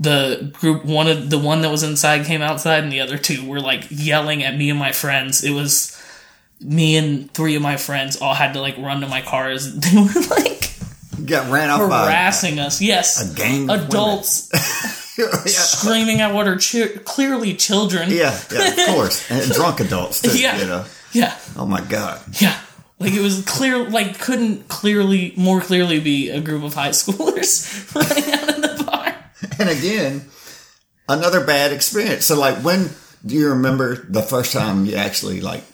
[0.00, 3.46] the group one of the one that was inside came outside, and the other two
[3.46, 5.44] were like yelling at me and my friends.
[5.44, 5.96] It was
[6.60, 9.72] me and three of my friends all had to like run to my cars.
[9.80, 10.72] They were like
[11.26, 12.80] got ran off by harassing us.
[12.80, 14.48] Yes, a gang of adults
[15.46, 18.10] screaming at what are chi- clearly children.
[18.10, 20.38] yeah, yeah, of course, and drunk adults too.
[20.38, 20.58] Yeah.
[20.58, 20.84] You know.
[21.12, 22.20] yeah, Oh my god.
[22.40, 22.58] yeah.
[22.98, 27.94] Like it was clear, like couldn't clearly, more clearly be a group of high schoolers
[27.94, 28.84] running out of the
[29.60, 30.24] And again,
[31.08, 32.24] another bad experience.
[32.26, 32.90] So, like, when
[33.24, 35.64] do you remember the first time you actually like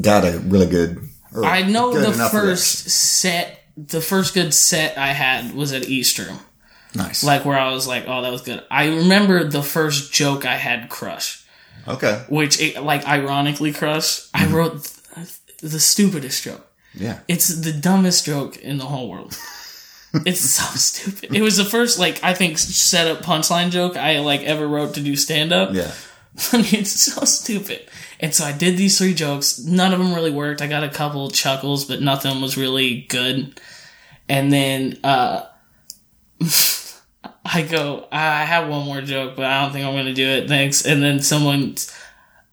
[0.00, 1.00] got a really good?
[1.34, 6.28] I know good the first set, the first good set I had was at Easter.
[6.94, 7.22] nice.
[7.24, 8.62] Like where I was like, oh, that was good.
[8.70, 11.44] I remember the first joke I had crush.
[11.88, 14.54] okay, which it, like ironically crush i mm-hmm.
[14.54, 15.28] wrote th-
[15.60, 19.38] the stupidest joke yeah, it's the dumbest joke in the whole world
[20.24, 24.18] it's so stupid it was the first like i think set up punchline joke i
[24.20, 25.92] like ever wrote to do stand up yeah.
[26.52, 27.88] it's so stupid
[28.20, 30.88] and so i did these three jokes none of them really worked i got a
[30.88, 33.60] couple chuckles but nothing was really good
[34.28, 35.44] and then uh
[37.44, 40.26] I go, I have one more joke, but I don't think I'm going to do
[40.26, 40.48] it.
[40.48, 40.84] Thanks.
[40.84, 41.76] And then someone,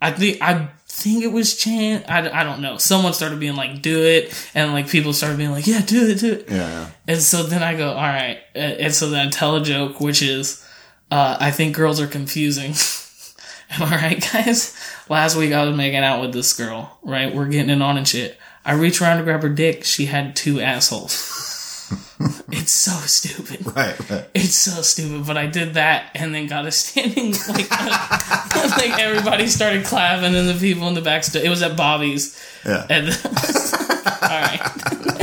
[0.01, 2.05] I think, I think it was Chan.
[2.07, 2.77] I, I don't know.
[2.77, 4.33] Someone started being like, do it.
[4.53, 6.49] And like people started being like, yeah, do it, do it.
[6.49, 8.39] Yeah, And so then I go, all right.
[8.55, 10.63] And so then I tell a joke, which is,
[11.11, 12.71] uh, I think girls are confusing.
[13.71, 14.77] Am I guys?
[15.09, 17.33] Last week I was making out with this girl, right?
[17.33, 18.37] We're getting it on and shit.
[18.63, 19.83] I reach around to grab her dick.
[19.83, 21.39] She had two assholes.
[22.51, 23.65] it's so stupid.
[23.75, 24.25] right, right.
[24.33, 29.47] It's so stupid, but I did that and then got a standing like like everybody
[29.47, 31.43] started clapping and the people in the back stood.
[31.43, 32.39] It was at Bobby's.
[32.65, 34.61] Yeah, And all right,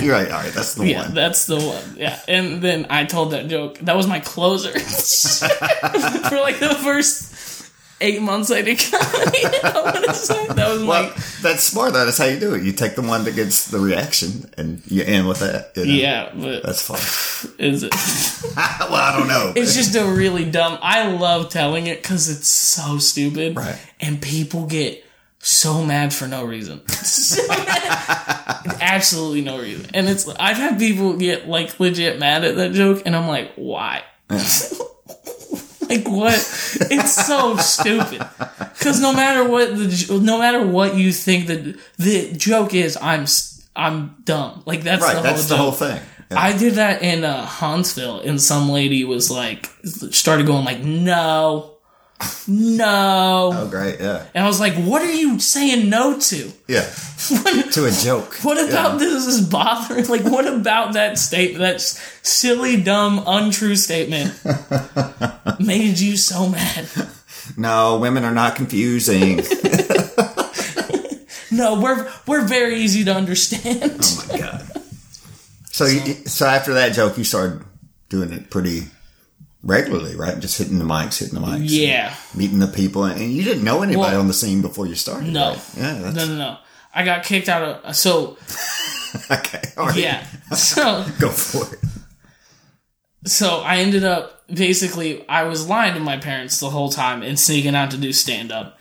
[0.03, 0.31] you're right.
[0.31, 1.15] All right, that's the yeah, one.
[1.15, 1.97] that's the one.
[1.97, 3.79] Yeah, and then I told that joke.
[3.79, 7.33] That was my closer for like the first
[8.01, 9.39] eight months I did comedy.
[9.63, 11.93] I want to say that was Well, like that's smart.
[11.93, 12.05] though.
[12.05, 12.63] That's how you do it.
[12.63, 15.73] You take the one that gets the reaction, and you end with that.
[15.77, 15.93] you know?
[15.93, 16.99] yeah, but that's fun.
[17.59, 17.93] is it?
[18.57, 19.53] well, I don't know.
[19.57, 20.79] It's just a really dumb.
[20.83, 23.79] I love telling it because it's so stupid, Right.
[24.01, 25.05] And people get
[25.43, 26.87] so mad for no reason.
[26.89, 28.77] So mad.
[28.81, 29.87] Absolutely no reason.
[29.95, 33.53] And it's I've had people get like legit mad at that joke, and I'm like,
[33.57, 34.03] why?
[35.91, 36.35] Like what?
[36.35, 38.23] It's so stupid.
[38.79, 43.27] Because no matter what the no matter what you think the the joke is, I'm
[43.77, 44.63] I'm dumb.
[44.67, 45.17] Like that's right.
[45.17, 45.79] the That's whole the joke.
[45.79, 46.03] whole thing.
[46.31, 46.41] Yeah.
[46.41, 51.79] I did that in uh, Huntsville, and some lady was like, started going like, no,
[52.49, 54.01] no, oh, great.
[54.01, 54.27] Yeah.
[54.35, 56.53] and I was like, what are you saying no to?
[56.69, 56.83] Yeah.
[57.73, 58.35] to a joke.
[58.43, 60.07] What about this is bothering?
[60.07, 64.39] Like, what about that statement, that silly, dumb, untrue statement,
[65.61, 66.89] made you so mad?
[67.57, 69.41] No, women are not confusing.
[71.53, 73.99] No, we're we're very easy to understand.
[74.01, 74.67] oh my god.
[75.73, 77.65] So, you, so after that joke, you started
[78.09, 78.85] doing it pretty
[79.63, 80.39] regularly, right?
[80.39, 81.65] Just hitting the mics, hitting the mics.
[81.69, 84.95] yeah, Meeting the people, and you didn't know anybody Well, on the scene before you
[84.95, 85.33] started.
[85.33, 85.71] no, right?
[85.77, 85.99] Yeah.
[86.01, 86.57] That's, no, no, no.
[86.95, 88.37] I got kicked out of uh, so
[89.31, 89.63] Okay.
[89.77, 89.97] All right.
[89.97, 90.25] yeah.
[90.55, 91.81] So Go for it.
[93.27, 97.39] so I ended up basically I was lying to my parents the whole time and
[97.39, 98.79] sneaking out to do stand up.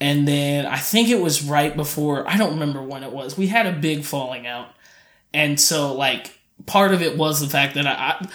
[0.00, 3.36] And then I think it was right before I don't remember when it was.
[3.36, 4.68] We had a big falling out.
[5.34, 8.28] And so like part of it was the fact that I I,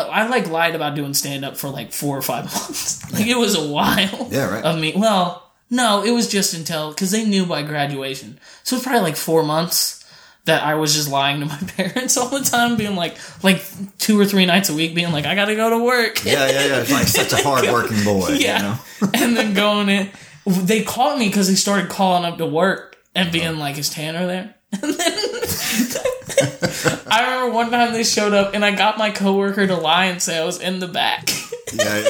[0.00, 3.12] I like lied about doing stand up for like 4 or 5 months.
[3.12, 4.28] like it was a while.
[4.30, 4.64] Yeah, right.
[4.64, 4.92] Of me.
[4.96, 8.38] Well, no, it was just until cuz they knew by graduation.
[8.62, 9.98] So it's probably like 4 months
[10.44, 13.62] that I was just lying to my parents all the time, being like, like
[13.98, 16.24] two or three nights a week, being like, I gotta go to work.
[16.24, 16.80] Yeah, yeah, yeah.
[16.80, 18.30] It's like such a hard working boy.
[18.40, 18.56] yeah.
[19.00, 19.10] You know?
[19.14, 20.10] and then going in,
[20.46, 24.26] they caught me because they started calling up to work and being like, "Is Tanner
[24.26, 25.28] there?" And then
[27.10, 30.20] I remember one time they showed up and I got my coworker to lie and
[30.20, 31.30] say I was in the back.
[31.74, 32.08] Yeah, yeah,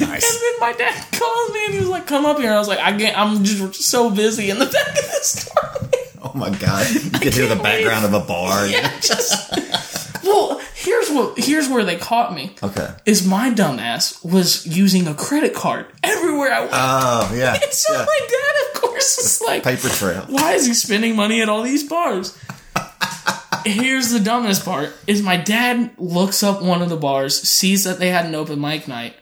[0.00, 0.12] yeah.
[0.12, 2.58] And then my dad called me and he was like, "Come up here." And I
[2.58, 3.16] was like, "I can't.
[3.16, 5.90] I'm just so busy in the back of the store."
[6.24, 6.90] Oh my god.
[6.90, 8.66] You could hear the background of a bar.
[8.68, 9.52] yeah, just.
[10.24, 11.38] Well, here's what.
[11.38, 12.56] Here's where they caught me.
[12.62, 12.88] Okay.
[13.06, 16.72] Is my dumbass was using a credit card everywhere I went.
[16.72, 17.54] Oh, yeah.
[17.62, 18.04] and so yeah.
[18.06, 20.24] my dad, of course, is like, Paper trail.
[20.28, 22.36] why is he spending money at all these bars?
[23.64, 27.98] Here's the dumbest part: is my dad looks up one of the bars, sees that
[27.98, 29.14] they had an open mic night,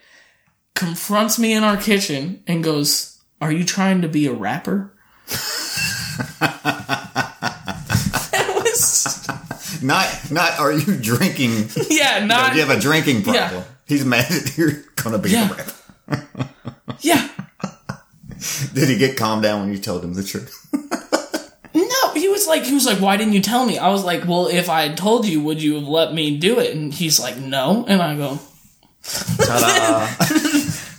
[0.75, 4.93] confronts me in our kitchen, and goes, "Are you trying to be a rapper?"
[6.43, 11.69] that was Not, not, are you drinking?
[11.91, 13.53] yeah, not you have a drinking problem.
[13.53, 13.65] Yeah.
[13.87, 15.51] He's mad that you're going to be Yeah.
[15.51, 16.49] a rapper.
[17.01, 17.29] yeah.
[18.75, 20.59] Did he get calmed down when you told him the truth?
[21.75, 23.79] No, he was like, he was like, why didn't you tell me?
[23.79, 26.59] I was like, well, if I had told you, would you have let me do
[26.59, 26.75] it?
[26.75, 27.85] And he's like, no.
[27.89, 28.39] And I go,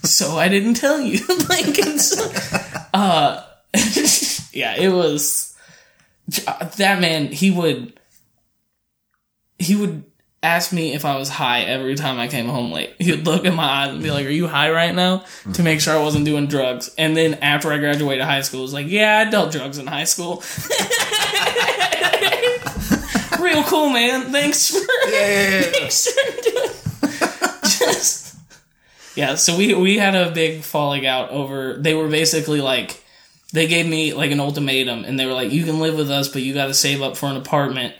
[0.03, 1.19] so I didn't tell you.
[1.49, 2.19] like, it's,
[2.93, 3.43] uh,
[4.53, 5.55] yeah, it was
[6.27, 7.27] that man.
[7.27, 7.99] He would,
[9.59, 10.03] he would
[10.43, 12.93] ask me if I was high every time I came home late.
[12.99, 15.63] He would look in my eyes and be like, "Are you high right now?" To
[15.63, 16.93] make sure I wasn't doing drugs.
[16.97, 19.87] And then after I graduated high school, it was like, "Yeah, I dealt drugs in
[19.87, 20.43] high school."
[23.39, 24.31] Real cool, man.
[24.31, 24.79] Thanks for
[25.09, 26.69] thanks for doing.
[27.63, 28.35] Just
[29.15, 29.35] yeah.
[29.35, 31.73] So we we had a big falling out over.
[31.73, 33.01] They were basically like
[33.53, 36.27] they gave me like an ultimatum, and they were like, "You can live with us,
[36.27, 37.95] but you got to save up for an apartment."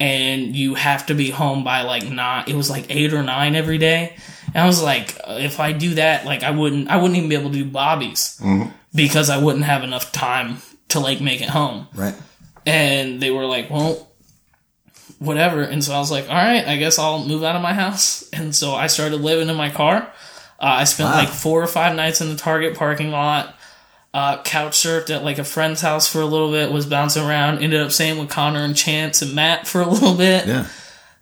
[0.00, 2.44] And you have to be home by like nine.
[2.48, 4.16] It was like eight or nine every day.
[4.48, 7.34] And I was like, if I do that, like I wouldn't, I wouldn't even be
[7.36, 8.40] able to do Bobby's
[8.94, 11.88] because I wouldn't have enough time to like make it home.
[11.94, 12.14] right.
[12.66, 14.08] And they were like, well,
[15.18, 15.62] whatever.
[15.62, 18.28] And so I was like, all right, I guess I'll move out of my house.
[18.32, 20.02] And so I started living in my car.
[20.58, 21.16] Uh, I spent Wow.
[21.18, 23.55] like four or five nights in the Target parking lot.
[24.16, 27.58] Uh, couch surfed at like a friend's house for a little bit, was bouncing around,
[27.58, 30.46] ended up staying with Connor and Chance and Matt for a little bit.
[30.46, 30.66] Yeah.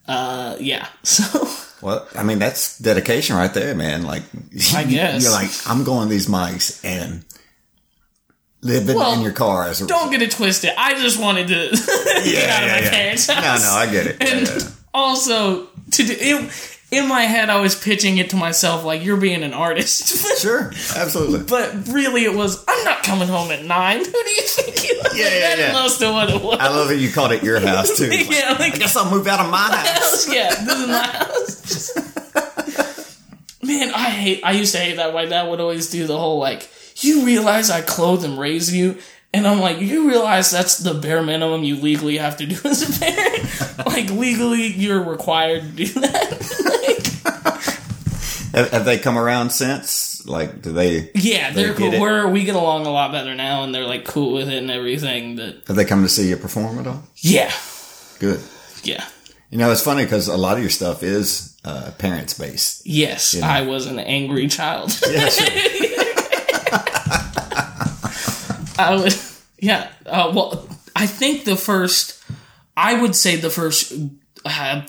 [0.07, 0.87] Uh, yeah.
[1.03, 1.49] So
[1.83, 4.05] Well, I mean, that's dedication right there, man.
[4.05, 4.23] Like,
[4.75, 5.25] I guess.
[5.25, 7.25] You're like, I'm going these mics and
[8.63, 10.71] living Well, in your car as a don't get it twisted.
[10.79, 11.55] I just wanted to
[12.25, 13.63] get out of my parents' No, house.
[13.65, 14.23] no, I get it.
[14.23, 14.69] and Yeah, yeah.
[14.95, 19.17] also to do it in my head, I was pitching it to myself like you're
[19.17, 20.13] being an artist.
[20.45, 21.41] Sure, absolutely.
[21.49, 23.99] But really, it was I'm not coming home at nine.
[23.99, 25.15] Who do you think you are?
[25.17, 25.73] Yeah, yeah, yeah.
[25.73, 26.59] most of what it was.
[26.61, 28.09] I love that you called it your house too.
[28.11, 30.33] Like, Yeah, like- I guess I'll move out of my house.
[30.33, 31.95] yeah, this is my house.
[33.63, 34.41] Man, I hate.
[34.45, 35.15] I used to hate that.
[35.15, 38.99] My dad would always do the whole like, "You realize I clothe and raise you."
[39.35, 42.83] And I'm like, you realize that's the bare minimum you legally have to do as
[42.83, 43.87] a parent?
[43.87, 47.51] like, legally, you're required to do that.
[48.55, 50.25] Have, have they come around since?
[50.27, 51.11] Like, do they?
[51.17, 52.01] yeah, They they're cool.
[52.01, 54.71] We're, we get along a lot better now, and they're like cool with it and
[54.71, 55.35] everything.
[55.35, 57.03] But Have they come to see you perform at all?
[57.17, 57.51] yeah,
[58.21, 58.41] Good.
[58.85, 59.05] yeah.
[59.51, 62.87] You know, it's funny because a lot of your stuff is uh, parents based.
[62.87, 63.45] Yes, know.
[63.45, 64.91] I was an angry child.
[68.79, 69.15] I would,
[69.59, 69.91] yeah.
[70.07, 72.23] Uh, well, I think the first,
[72.77, 73.93] I would say the first,
[74.45, 74.83] uh,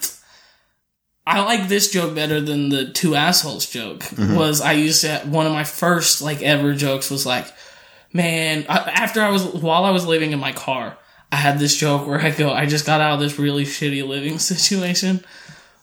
[1.28, 4.04] I like this joke better than the two assholes joke.
[4.36, 7.48] Was I used to one of my first like ever jokes was like,
[8.14, 10.98] man, I, after I was while I was living in my car,
[11.32, 14.08] I had this joke where I go, I just got out of this really shitty
[14.08, 15.26] living situation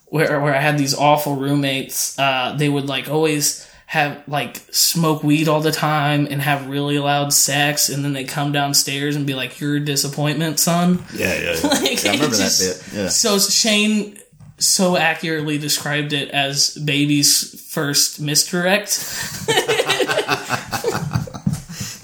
[0.06, 2.16] where where I had these awful roommates.
[2.18, 6.98] Uh, they would like always have like smoke weed all the time and have really
[6.98, 11.35] loud sex, and then they come downstairs and be like, "You're a disappointment, son." yeah,
[11.35, 11.57] yeah.
[11.62, 11.68] yeah.
[11.68, 12.98] Like, Yeah, I remember just- that bit.
[13.02, 13.09] Yeah.
[13.11, 14.18] So Shane
[14.57, 18.88] so accurately described it as baby's first misdirect.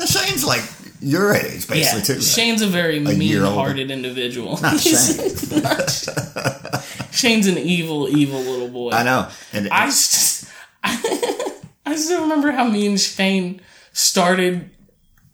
[0.07, 0.63] Shane's like
[1.01, 2.21] your age, basically, Yeah, too.
[2.21, 3.15] Shane's a very older.
[3.17, 4.59] mean-hearted individual.
[4.63, 5.29] Not Shane.
[7.13, 8.91] Shane's an evil, evil little boy.
[8.91, 9.29] I know.
[9.53, 10.38] And I just, I,
[11.99, 13.61] still remember how me and Shane
[13.93, 14.71] started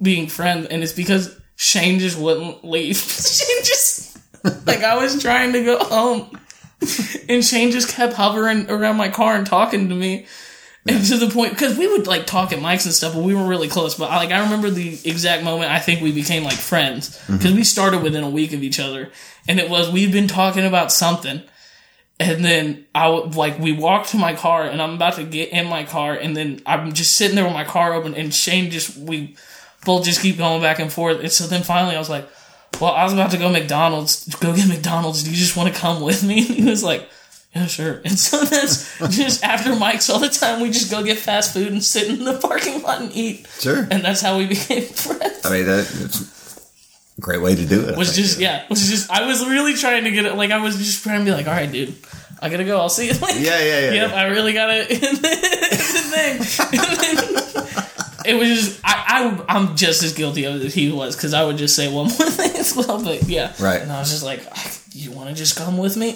[0.01, 2.97] being friends, and it's because Shane just wouldn't leave.
[2.99, 4.19] Shane just
[4.67, 6.39] like I was trying to go home,
[7.29, 10.27] and Shane just kept hovering around my car and talking to me.
[10.87, 13.35] And to the point, because we would like talk at mics and stuff, but we
[13.35, 13.95] were really close.
[13.95, 17.65] But like, I remember the exact moment I think we became like friends because we
[17.65, 19.11] started within a week of each other,
[19.49, 21.43] and it was we've been talking about something,
[22.21, 25.67] and then I like we walked to my car, and I'm about to get in
[25.67, 28.97] my car, and then I'm just sitting there with my car open, and Shane just
[28.97, 29.37] we
[29.85, 32.29] both just keep going back and forth, and so then finally I was like,
[32.81, 35.25] "Well, I was about to go McDonald's, go get McDonald's.
[35.25, 37.09] Do you just want to come with me?" And he was like.
[37.55, 38.01] Yeah, sure.
[38.05, 40.61] And so that's just after mics all the time.
[40.61, 43.87] We just go get fast food and sit in the parking lot and eat, sure.
[43.93, 45.47] and that's how we became friends.
[45.47, 45.85] I mean, that,
[47.21, 47.97] great way to do it.
[47.97, 50.35] Was just yeah, was just I was really trying to get it.
[50.35, 51.95] Like I was just trying to be like, all right, dude,
[52.41, 52.79] I gotta go.
[52.81, 53.41] I'll see you later.
[53.41, 53.93] Yeah, yeah, yeah.
[53.93, 54.17] Yep, yeah.
[54.17, 54.87] I really gotta.
[54.89, 54.97] the
[56.15, 56.79] thing.
[56.81, 60.91] And then it was just I, I I'm just as guilty of it as he
[60.93, 63.03] was because I would just say one more thing as well.
[63.03, 63.81] But yeah, Right.
[63.83, 64.43] And I was just like,
[64.93, 66.13] you want to just come with me?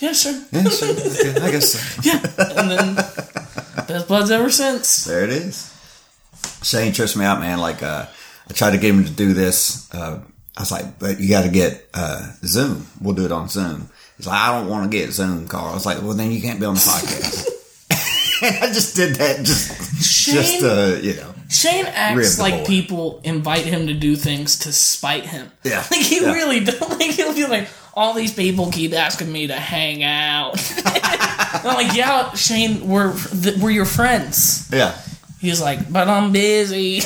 [0.00, 0.40] yeah, sure.
[0.52, 0.90] Yeah, sure.
[0.90, 2.00] Okay, I guess so.
[2.02, 2.20] Yeah,
[2.60, 2.94] and then
[3.86, 5.04] best buds ever since.
[5.04, 5.72] There it is.
[6.62, 7.58] Shane trips me out, man.
[7.58, 8.06] Like, uh,
[8.48, 9.92] I tried to get him to do this.
[9.94, 10.20] Uh,
[10.56, 12.86] I was like, but you got to get uh, Zoom.
[13.00, 13.88] We'll do it on Zoom.
[14.16, 15.66] He's like, I don't want to get Zoom, Carl.
[15.70, 17.48] I was like, well, then you can't be on the podcast.
[18.62, 21.32] I just did that just, just Shane- uh, you know.
[21.48, 22.64] Shane acts like boy.
[22.66, 25.50] people invite him to do things to spite him.
[25.64, 25.84] Yeah.
[25.90, 26.32] Like he Yeah.
[26.32, 26.80] really does.
[26.80, 30.54] Like he'll be like, all these people keep asking me to hang out.
[30.84, 33.14] I'm like, yeah, Shane, we're
[33.60, 34.68] we're your friends.
[34.72, 34.98] Yeah.
[35.40, 37.00] He's like, but I'm busy.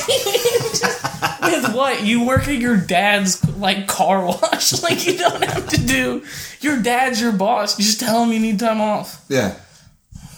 [1.43, 2.05] With what?
[2.05, 4.73] You work at your dad's like car wash.
[4.83, 6.25] Like you don't have to do.
[6.61, 7.79] Your dad's your boss.
[7.79, 9.25] You just tell him you need time off.
[9.29, 9.55] Yeah.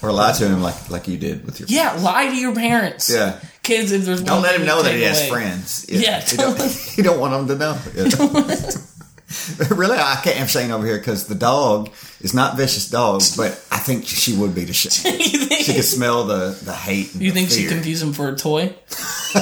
[0.01, 1.67] Or lie to him like like you did with your.
[1.69, 3.09] Yeah, lie to your parents.
[3.09, 3.39] Yeah.
[3.63, 3.91] kids.
[3.91, 5.85] If there's Don't let him know that he has away- friends.
[5.89, 7.79] Yeah, you don't, you don't want him to know.
[9.71, 11.89] really, I can't have Shane over here because the dog
[12.21, 15.19] is not vicious dog, but I think she would be to Shane.
[15.63, 17.13] She could smell the the hate.
[17.13, 17.69] And you the think she fear.
[17.69, 18.67] confused him for a toy?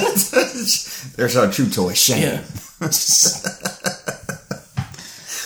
[1.16, 2.22] There's our true toy, Shane.
[2.22, 2.44] Yeah.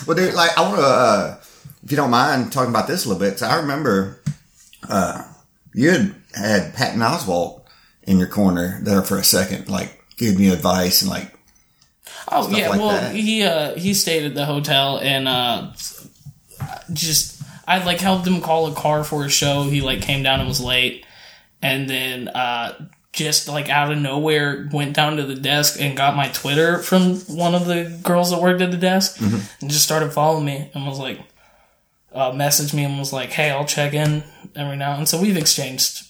[0.06, 1.36] Well, dude, like I want to, uh,
[1.82, 4.20] if you don't mind talking about this a little bit, 'cause I remember
[4.88, 5.24] uh,
[5.74, 7.62] you had had Patton Oswalt
[8.04, 11.35] in your corner there for a second, like giving you advice and like
[12.30, 13.14] Oh yeah, like well that.
[13.14, 15.72] he uh he stayed at the hotel and uh
[16.92, 19.64] just I like helped him call a car for a show.
[19.64, 21.04] He like came down and was late
[21.62, 26.14] and then uh just like out of nowhere went down to the desk and got
[26.16, 29.38] my Twitter from one of the girls that worked at the desk Mm-hmm.
[29.62, 31.18] and just started following me and was like
[32.12, 34.22] uh messaged me and was like, Hey, I'll check in
[34.54, 36.06] every now and so we've exchanged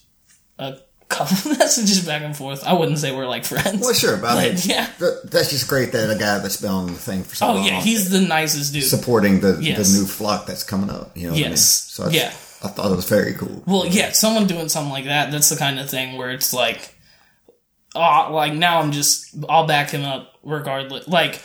[0.59, 0.79] a
[1.09, 2.65] couple messages back and forth.
[2.67, 3.81] I wouldn't say we're like friends.
[3.81, 4.89] Well, sure, but I mean, yeah.
[4.99, 7.55] that- that's just great that a guy that's been on the thing for so Oh
[7.55, 7.65] long.
[7.67, 8.85] yeah, he's the nicest dude.
[8.85, 9.93] supporting the, Yes.
[9.93, 11.17] the new flock that's coming up.
[11.17, 11.51] You know, what I mean?
[11.51, 11.65] Yes.
[11.93, 12.29] So I, Yeah.
[12.63, 13.63] I thought it was very cool.
[13.67, 16.95] Well, yeah, someone doing something like that, that's the kind of thing where it's like,
[17.95, 21.07] oh, like now I'm just, I'll back him up regardless.
[21.07, 21.41] Like,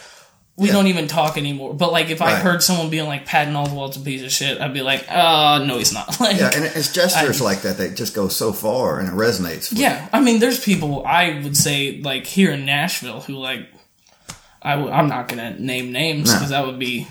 [0.58, 0.74] we Yeah.
[0.74, 1.74] don't even talk anymore.
[1.74, 4.74] But like, if I heard someone being like, Patton Oswalt's a piece of shit, I'd
[4.74, 6.08] be like, uh, no, he's not.
[6.20, 9.72] Like, Yeah, and it's gestures like that that just go so far and it resonates.
[9.76, 13.68] Yeah, I mean, there's people I would say like here in Nashville who like
[14.62, 17.08] I w- I'm not gonna name names because that would be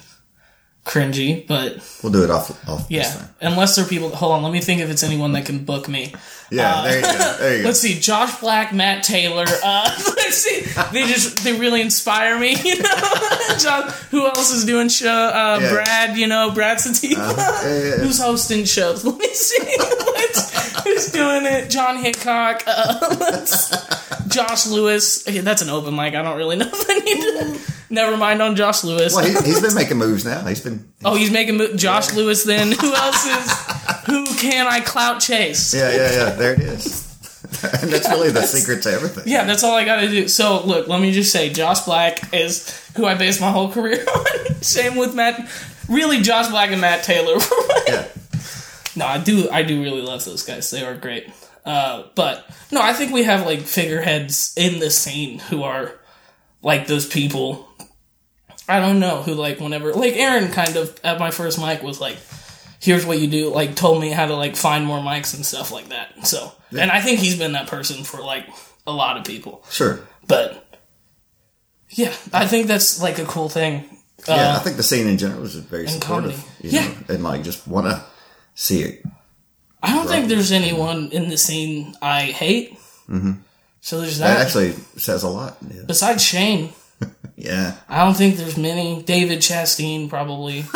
[0.85, 4.11] cringy, but We'll do it off off this yeah, unless there are people.
[4.11, 6.15] Hold on, let me think if it's anyone that can book me.
[6.51, 7.37] Yeah, Uh, there you go.
[7.39, 7.67] There you go.
[7.69, 9.45] Let's see, Josh Black, Matt Taylor.
[9.63, 12.57] Uh, let's see, they just they really inspire me.
[12.65, 12.89] You know,
[13.59, 13.91] John.
[14.11, 15.09] Who else is doing show?
[15.11, 15.73] Uh, Yeah.
[15.73, 16.17] Brad.
[16.19, 17.21] You know, Brad Sativa.
[17.21, 17.69] Uh-huh.
[17.69, 17.97] Yeah, yeah.
[17.99, 19.05] Who's hosting shows?
[19.05, 19.77] Let me see.
[20.85, 21.71] Who's doing it?
[21.71, 22.63] John Hickok.
[22.67, 23.71] Uh, let's-
[24.29, 25.27] Josh Lewis.
[25.27, 26.15] Okay, that's an open mic.
[26.15, 27.17] I don't really know if I need
[27.57, 27.73] to.
[27.93, 29.13] Never mind on Josh Lewis.
[29.15, 30.45] Well, he, he's been making moves now.
[30.45, 30.85] He's been.
[31.05, 32.45] oh, he's making mo- Josh Lewis.
[32.45, 33.80] Then who else is?
[34.07, 35.75] Who can I clout chase?
[35.75, 36.31] Yeah, yeah, yeah.
[36.31, 37.11] There it is.
[37.83, 39.25] and that's really the secret to everything.
[39.27, 40.29] Yeah, that's all I gotta do.
[40.29, 44.05] So, look, let me just say, Josh Black is who I base my whole career
[44.15, 44.55] on.
[44.63, 45.51] Same with Matt.
[45.89, 47.39] Really, Josh Black and Matt Taylor.
[47.89, 48.07] Yeah.
[48.95, 50.71] no, I do, I do really love those guys.
[50.71, 51.29] They are great.
[51.65, 55.93] Uh, but no, I think we have like figureheads in the scene who are
[56.63, 57.69] like those people.
[58.69, 62.01] I don't know who like whenever like Aaron kind of at my first mic was
[62.01, 62.19] like,
[62.81, 65.71] "Here's what you do," like told me how to like find more mics and stuff
[65.71, 66.27] like that.
[66.27, 68.47] So, and I think he's been that person for like
[68.87, 69.65] a lot of people.
[69.71, 70.01] Sure.
[70.27, 70.67] But
[71.91, 73.85] yeah, I think that's like a cool thing.
[74.29, 76.43] Yeah, Uh, I think the scene in general is very supportive.
[76.61, 76.87] You Yeah.
[76.89, 78.03] know, and like just want to
[78.55, 79.03] see it.
[79.83, 82.79] I don't think there's anyone in the scene I hate.
[83.09, 83.33] Mm-hmm.
[83.81, 84.47] So there's That that.
[84.47, 85.57] actually says a lot.
[85.67, 85.83] Yeah.
[85.87, 86.73] Besides Shane,
[87.37, 87.77] yeah.
[87.89, 89.03] I don't think there's many.
[89.03, 90.65] David Chastain probably.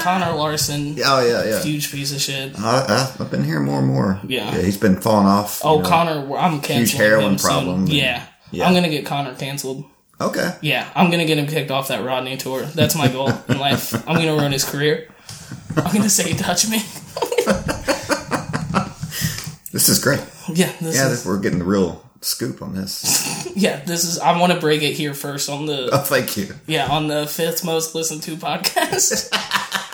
[0.00, 1.62] Connor Larson, Oh yeah, yeah.
[1.62, 2.58] huge piece of shit.
[2.58, 4.20] I, I've been hearing more and more.
[4.26, 4.50] Yeah.
[4.60, 5.60] he's been falling off.
[5.64, 5.88] Oh, know.
[5.88, 7.48] Connor, I'm canceling heroin him soon.
[7.50, 8.24] problem and- Yeah.
[8.50, 8.66] yeah.
[8.66, 9.84] I'm gonna get Connor canceled.
[10.20, 10.54] Okay.
[10.60, 12.62] Yeah, I'm gonna get him kicked off that Rodney tour.
[12.62, 13.94] That's my goal in life.
[14.08, 15.08] I'm gonna ruin his career.
[15.76, 16.78] I'm gonna say he touched me.
[19.72, 20.20] This is great.
[20.52, 23.50] Yeah, this Yeah, is, we're getting the real scoop on this.
[23.56, 24.18] yeah, this is.
[24.18, 26.48] I want to break it here first on the Oh, thank you.
[26.66, 29.30] yeah on the fifth most listened to podcast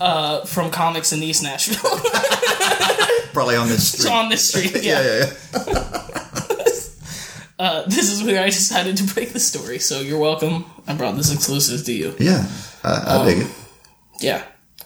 [0.00, 1.78] uh, from comics in East Nashville
[3.32, 4.12] Probably on this It's street.
[4.12, 4.72] on this street.
[4.82, 5.26] yeah, Yeah,
[5.56, 5.82] yeah, yeah.
[7.58, 9.78] Uh, this is where I decided to break the story.
[9.78, 10.66] So you're welcome.
[10.86, 12.14] I brought this exclusive to you.
[12.18, 12.46] Yeah,
[12.84, 13.50] I, I dig it.
[14.20, 14.42] Yeah,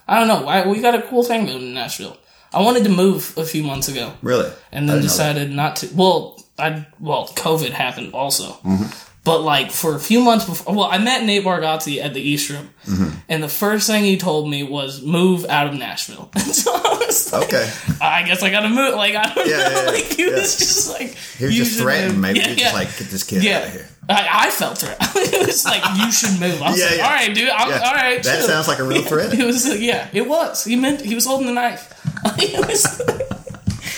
[0.07, 0.47] I don't know.
[0.47, 2.17] I, we got a cool thing in Nashville.
[2.55, 4.13] I wanted to move a few months ago.
[4.23, 4.51] Really.
[4.71, 5.89] and then decided not to.
[5.97, 9.10] Well, I well, COVID happened also, Mm-hmm.
[9.25, 10.75] But like for a few months before.
[10.75, 13.19] Well, I met Nate Bargatze at the East Room, Mm-hmm.
[13.29, 16.31] and the first thing he told me was move out of Nashville.
[16.39, 17.71] so I was like, Okay.
[18.01, 18.95] I guess I gotta move.
[18.95, 19.63] Like I don't Yeah, know.
[19.71, 19.91] yeah, yeah.
[19.91, 22.13] like he was just like He was just threatened.
[22.15, 22.23] move.
[22.23, 22.65] Maybe Yeah, he was yeah.
[22.73, 23.87] just like, get this kid out of here.
[24.09, 24.97] I, I felt threat.
[25.15, 26.61] it was like you should move.
[26.63, 27.49] I was Yeah, like, all right, dude.
[27.51, 27.73] I'm.
[27.73, 28.49] All right, That chill.
[28.49, 29.33] sounds like a real threat.
[29.39, 30.65] It was yeah, it was.
[30.65, 31.93] He meant he was holding the knife.
[32.39, 33.01] he, was-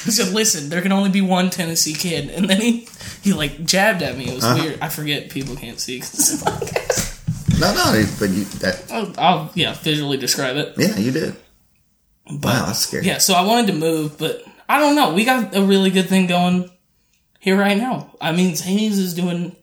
[0.04, 2.88] he said, "Listen, there can only be one Tennessee kid," and then he
[3.22, 4.28] he like jabbed at me.
[4.28, 4.62] It was Uh-huh.
[4.62, 4.78] weird.
[4.80, 6.02] I forget people can't see.
[7.60, 8.84] No, no, but you that.
[8.90, 10.74] I'll, I'll yeah visually describe it.
[10.76, 11.36] Yeah, you did.
[12.26, 13.04] But, wow, that's scary.
[13.06, 15.12] Yeah, so I wanted to move, but I don't know.
[15.14, 16.70] We got a really good thing going
[17.40, 18.14] here right now.
[18.20, 19.54] I mean, Zanies is doing.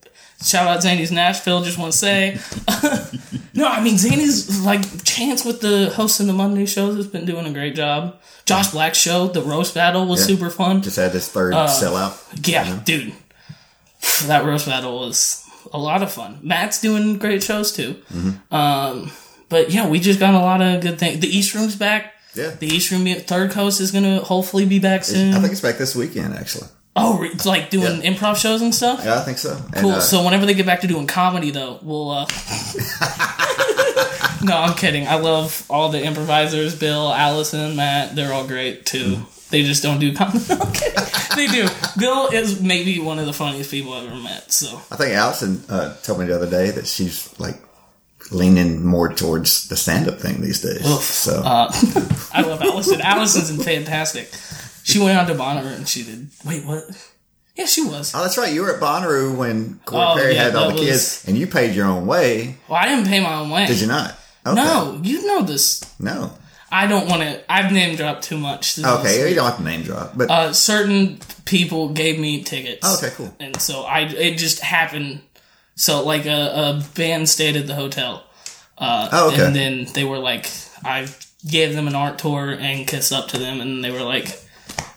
[0.41, 1.61] Shout out Zanies Nashville.
[1.63, 2.37] Just want to say,
[3.53, 7.45] no, I mean Zanies like Chance with the hosting the Monday shows has been doing
[7.45, 8.17] a great job.
[8.45, 10.27] Josh Black's show, the roast battle, was Yeah.
[10.37, 10.81] super fun.
[10.81, 12.17] Just had this third Uh, sellout.
[12.47, 13.11] Yeah, dude,
[14.27, 16.39] that roast battle was a lot of fun.
[16.41, 17.95] Matt's doing great shows too.
[18.13, 18.53] Mm-hmm.
[18.55, 19.11] Um,
[19.49, 21.19] but yeah, we just got a lot of good things.
[21.19, 22.13] The East Room's back.
[22.35, 22.49] Yeah.
[22.51, 25.33] The East Room, Third Coast is gonna hopefully be back soon.
[25.33, 26.67] I think it's back this weekend, actually.
[26.95, 29.01] oh, like doing improv shows and stuff.
[29.03, 29.55] Yeah, I think so.
[29.55, 29.91] And, Cool.
[29.93, 32.09] uh, so whenever they get back to doing comedy, though, we'll.
[32.11, 32.25] uh
[34.41, 35.05] No, I'm kidding.
[35.07, 36.73] I love all the improvisers.
[36.77, 38.15] Bill, Allison, Matt.
[38.15, 39.17] They're all great too.
[39.49, 40.45] They just don't do comedy.
[40.49, 41.67] I'm they do.
[41.97, 44.51] Bill is maybe one of the funniest people I've ever met.
[44.51, 47.55] So I think Allison uh, told me the other day that she's like
[48.31, 50.85] leaning more towards the stand-up thing these days.
[51.03, 51.71] so uh,
[52.33, 53.01] I love Allison.
[53.01, 54.29] Allison's fantastic.
[54.83, 56.27] She went on to Bonnaroo and she did.
[56.45, 56.83] Wait, what?
[57.55, 58.13] Yeah, she was.
[58.15, 58.53] Oh, that's right.
[58.53, 61.37] You were at Bonnaroo when Corey Oh, Perry yeah, had all the was- kids, and
[61.37, 62.55] you paid your own way.
[62.67, 63.65] Well, I didn't pay my own way.
[63.67, 64.15] Did you not?
[64.45, 64.55] Okay.
[64.55, 65.81] No, you know this.
[65.99, 66.33] No.
[66.71, 67.41] I don't want to.
[67.51, 68.75] I've name dropped too much.
[68.75, 72.43] This Okay, is- you don't have to name drop, but uh, certain people gave me
[72.43, 72.81] tickets.
[72.83, 73.33] Oh, okay, cool.
[73.39, 75.21] And so I, it just happened.
[75.75, 76.29] So like a,
[76.79, 78.23] a band stayed at the hotel,
[78.77, 79.45] uh, Oh, okay.
[79.45, 80.49] and then they were like,
[80.83, 81.07] I
[81.49, 84.27] gave them an art tour and kissed up to them, and they were like,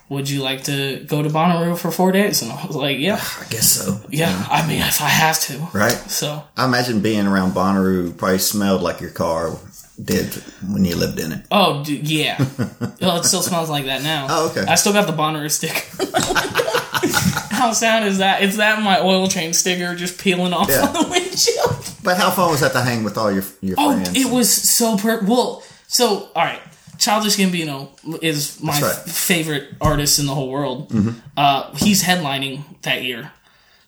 [0.08, 2.42] would you like to go to Bonnaroo for four days?
[2.42, 3.98] And I was like, yeah, I guess so.
[4.10, 4.44] yeah.
[4.50, 5.92] I mean, if I have to, Right.
[5.92, 9.56] So I imagine being around Bonnaroo probably smelled like your car
[10.02, 10.32] did
[10.68, 11.46] when you lived in it.
[11.50, 12.38] Oh, dude, yeah.
[13.00, 14.26] well, it still smells like that now.
[14.30, 14.64] Oh, okay.
[14.68, 15.80] I still got the Bonnaroo sticker.
[17.54, 18.42] How sad is that?
[18.42, 20.86] It's that my oil change sticker just peeling off Yeah.
[20.86, 21.94] on the windshield.
[22.02, 24.16] But how fun was that to hang with all your your Oh, friends?
[24.16, 25.20] it was so per.
[25.24, 26.60] Well, so all right.
[26.98, 27.88] Childish Gambino
[28.22, 28.82] is my right.
[28.82, 29.08] Mm-hmm.
[29.08, 30.92] f- favorite artist in the whole world.
[31.36, 33.30] Uh, he's headlining that year,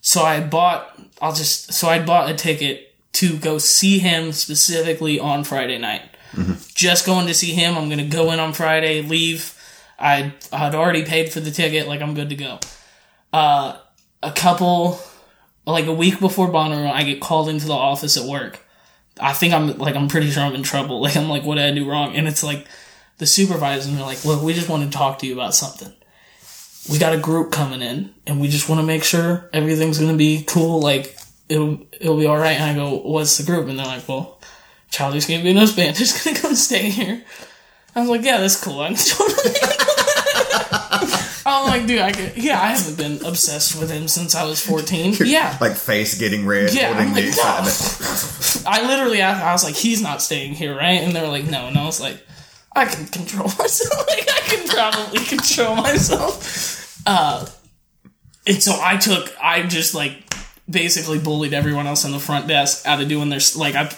[0.00, 0.98] so I bought.
[1.20, 6.03] I'll just so I bought a ticket to go see him specifically on Friday night.
[6.33, 6.55] Mm-hmm.
[6.75, 7.77] Just going to see him.
[7.77, 9.59] I'm gonna go in on Friday, leave.
[9.99, 11.89] I I'd already paid for the ticket.
[11.89, 12.59] Like I'm good to go.
[13.33, 13.79] Uh,
[14.23, 15.01] a couple,
[15.67, 18.61] like a week before Bonnaroo, I get called into the office at work.
[19.21, 21.01] I think I'm like I'm pretty sure I'm in trouble.
[21.05, 22.17] Like I'm like, what did I do wrong?
[22.17, 22.67] And it's like
[23.19, 25.93] the supervisors are like, look, we just want to talk to you about something.
[26.91, 30.17] We got a group coming in, and we just want to make sure everything's gonna
[30.17, 30.81] be cool.
[30.81, 31.17] Like
[31.49, 32.59] it'll it'll be all right.
[32.61, 33.68] And I go, what's the group?
[33.68, 34.40] And they're like, well,
[34.90, 37.22] Childish Gambino's band is gonna come stay here.
[37.97, 38.80] I was like, yeah, that's cool.
[38.80, 39.55] I can totally.
[41.47, 44.64] I'm like, dude, I could, yeah, I haven't been obsessed with him since I was
[44.64, 45.14] 14.
[45.24, 48.66] Yeah, like face getting red, Yeah, holding I'm the like, excitement.
[48.66, 51.03] I literally asked, I was like, he's not staying here, right?
[51.03, 51.66] And they were like, no.
[51.66, 52.18] And I was like,
[52.74, 54.07] I can control myself.
[54.09, 57.03] like, I can probably control myself.
[57.07, 57.47] Uh,
[58.47, 60.22] and so I took, I just like
[60.69, 63.91] basically bullied everyone else in the front desk out of doing their, like, I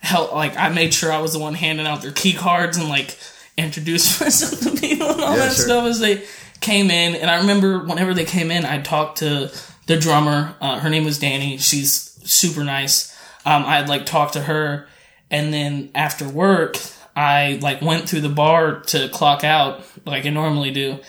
[0.00, 2.88] helped, like, I made sure I was the one handing out their key cards and
[2.88, 3.16] like
[3.56, 5.64] introduced myself to people and all Yeah, that sure.
[5.64, 6.22] stuff as they
[6.60, 7.14] came in.
[7.14, 9.50] And I remember whenever they came in, I talked to
[9.86, 10.54] the drummer.
[10.60, 11.58] Uh, her name was Danny.
[11.58, 13.10] She's super nice.
[13.44, 14.86] Um, I'd like talked to her,
[15.30, 16.76] and then after work,
[17.16, 21.00] I like went through the bar to clock out like I normally do,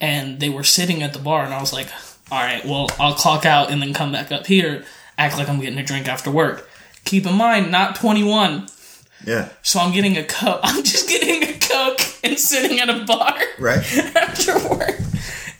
[0.00, 1.86] and they were sitting at the bar, and I was like,
[2.30, 4.84] "All right, well, I'll clock out and then come back up here,
[5.18, 6.68] act like I'm getting a drink after work."
[7.04, 8.66] Keep in mind, not 21,
[9.24, 10.60] Yeah, so I'm getting a coke.
[10.64, 13.78] I'm just getting a coke and sitting at a bar right.
[14.16, 14.98] after work.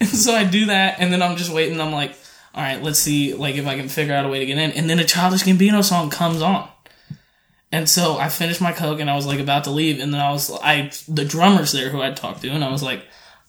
[0.00, 1.80] And so I do that, and then I'm just waiting.
[1.80, 2.16] I'm like,
[2.54, 4.72] all right, let's see, like if I can figure out a way to get in.
[4.72, 6.68] And then a Childish Gambino song comes on,
[7.70, 10.20] and so I finished my coke, and I was like about to leave, and then
[10.20, 13.04] I was, I the drummer's there who I'd talked to, and I was like,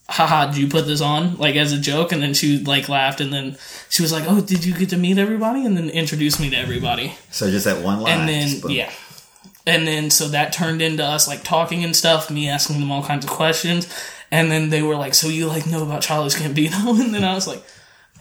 [0.10, 2.12] haha, did you put this on like as a joke?
[2.12, 3.58] And then she like laughed, and then
[3.90, 5.66] she was like, oh, did you get to meet everybody?
[5.66, 7.16] And then introduced me to everybody.
[7.32, 8.20] So just that one line.
[8.20, 8.92] And then yeah.
[9.66, 13.04] And then so that turned into us like talking and stuff, me asking them all
[13.04, 13.88] kinds of questions.
[14.32, 17.00] And then they were like, So you like know about Childish Gambino?
[17.04, 17.62] And then I was like,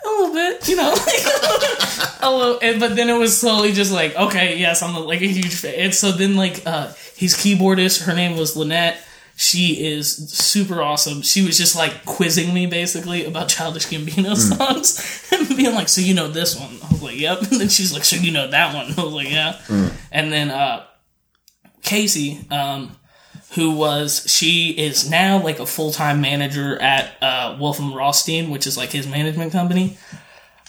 [0.05, 3.93] A little bit, you know, like a little and, but then it was slowly just
[3.93, 5.75] like, okay, yes, I'm like a huge fan.
[5.77, 8.99] And so then like uh his keyboardist, her name was Lynette.
[9.39, 11.21] She is super awesome.
[11.21, 16.01] She was just like quizzing me basically about Childish Gambino songs and being like, "So
[16.01, 18.49] you know this one?" I was like, "Yep." And then she's like, "So you know
[18.49, 19.61] that one?" I was like, "Yeah."
[20.11, 20.87] And then uh,
[21.83, 22.97] Casey, um,
[23.55, 28.67] who was she is now like a full time manager at uh, Wolfram Rothstein, which
[28.67, 29.99] is like his management company.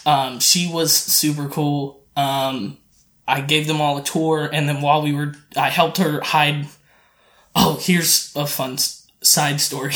[0.04, 2.04] Um, she was super cool.
[2.16, 2.76] Um,
[3.26, 6.66] I gave them all a tour, and then while we were, I helped her hide.
[7.60, 9.92] Oh, here's a fun s- side story.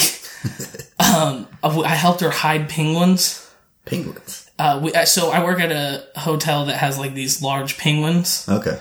[0.99, 3.49] um, I helped her hide penguins.
[3.85, 4.51] penguins.
[4.59, 8.49] Uh, we, so I work at a hotel that has like these large penguins.
[8.49, 8.81] Okay.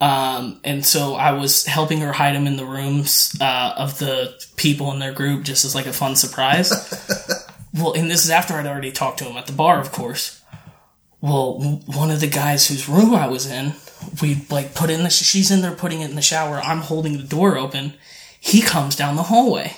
[0.00, 4.34] Um, and so I was helping her hide them in the rooms uh, of the
[4.56, 6.70] people in their group just as like a fun surprise.
[7.74, 10.40] well, and this is after I'd already talked to him at the bar, of course.
[11.20, 13.72] Well, one of the guys whose room I was in,
[14.20, 16.60] we like put in the, she's in there putting it in the shower.
[16.60, 17.94] I'm holding the door open.
[18.44, 19.72] He comes down the hallway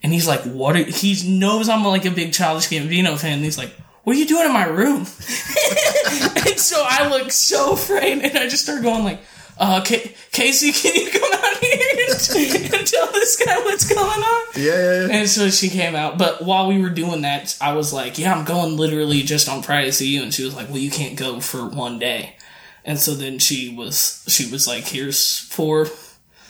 [0.00, 3.32] and he's like, what are, he knows I'm like a big Childish Gambino fan.
[3.32, 3.72] And he's like,
[4.04, 4.98] what are you doing in my room?
[5.00, 9.18] and so I look so afraid and I just start going like,
[9.58, 13.98] uh, Ca Casey, can you come out here and, and tell this guy what's going
[14.20, 14.44] on?
[14.54, 15.16] Yeah, yeah, yeah.
[15.16, 16.16] And so she came out.
[16.16, 19.62] But while we were doing that, I was like, yeah, I'm going literally just on
[19.62, 20.22] Friday to see you.
[20.22, 22.36] And she was like, well, you can't go for one day.
[22.84, 25.86] And so then she was, she was like, here's four,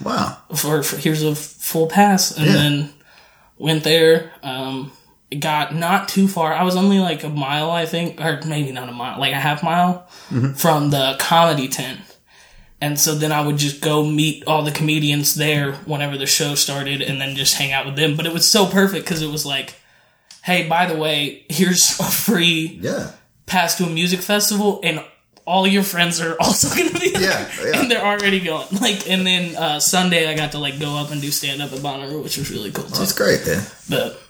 [0.03, 0.37] Wow.
[0.55, 2.37] for, for here's a full pass.
[2.37, 2.53] And Yeah.
[2.53, 2.91] then
[3.59, 4.93] went there, um,
[5.41, 6.53] got not too far.
[6.55, 9.41] I was only like a mile, I think, or maybe not a mile, like a
[9.41, 10.07] half mile
[10.57, 12.01] from the comedy tent.
[12.81, 16.55] And so then I would just go meet all the comedians there whenever the show
[16.55, 18.17] started and then just hang out with them.
[18.17, 19.75] But it was so perfect because it was like,
[20.45, 23.13] hey, by the way, here's a free Yeah.
[23.47, 25.03] pass to a music festival and
[25.47, 27.23] all your friends are also going to be there.
[27.23, 27.81] Yeah, yeah.
[27.81, 28.67] And they're already going.
[28.81, 31.73] Like, and then uh, Sunday I got to like go up and do stand up
[31.73, 32.99] at Bonnaroo, which was really cool too.
[32.99, 33.63] That's great, man.
[33.89, 34.21] But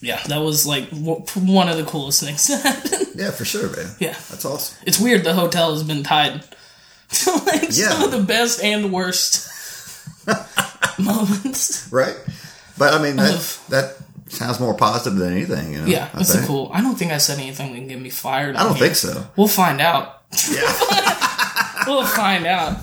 [0.00, 2.50] yeah, that was like w- one of the coolest things.
[3.14, 3.94] Yeah, for sure, man.
[4.00, 4.14] Yeah.
[4.30, 4.82] That's awesome.
[4.86, 6.42] It's weird the hotel has been tied
[7.10, 7.90] to like Yeah.
[7.90, 9.50] some of the best and worst
[10.98, 11.88] moments.
[11.92, 12.16] Right?
[12.78, 13.96] But I mean, that, Of- that
[14.28, 15.72] sounds more positive than anything.
[15.74, 16.46] You know, Yeah, I think.
[16.46, 16.70] cool.
[16.72, 18.56] I don't think I said anything that can get me fired.
[18.56, 19.26] I don't think so.
[19.36, 20.21] We'll find out.
[20.50, 21.18] Yeah.
[21.84, 22.78] We'll find out.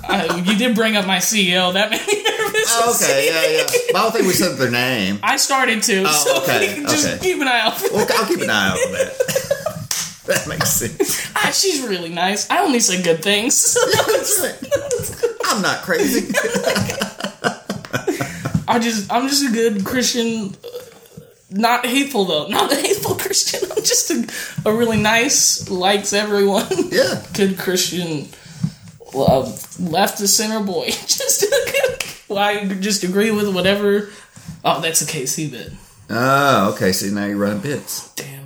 [0.46, 1.72] You did bring up my CEO.
[1.74, 2.66] That made me nervous.
[2.68, 3.64] Oh, okay, yeah, yeah.
[3.94, 5.20] But I don't think we said their name.
[5.24, 7.18] I started to, Oh, so okay, just okay.
[7.24, 8.18] keep an eye out for Well, that.
[8.18, 10.22] I'll keep an eye out on that.
[10.28, 11.32] that makes sense.
[11.34, 12.50] Ah, she's really nice.
[12.52, 13.78] I only say good things.
[15.46, 16.34] I'm not crazy.
[18.68, 20.54] I just, I'm just a good Christian.
[20.64, 20.68] uh,
[21.52, 22.48] Not hateful though.
[22.48, 23.72] Not hateful Christian.
[23.72, 26.66] I'm just a, a really nice, likes everyone.
[26.90, 27.24] Yeah.
[27.36, 28.28] Good Christian,
[29.14, 29.42] uh,
[29.80, 30.86] left to center boy.
[30.90, 31.46] Just.
[32.30, 34.12] Well, I just agree with whatever.
[34.64, 35.72] Oh, that's a KC bit.
[36.12, 36.92] Oh, okay.
[36.92, 38.14] See, now you're running bits.
[38.14, 38.46] Damn.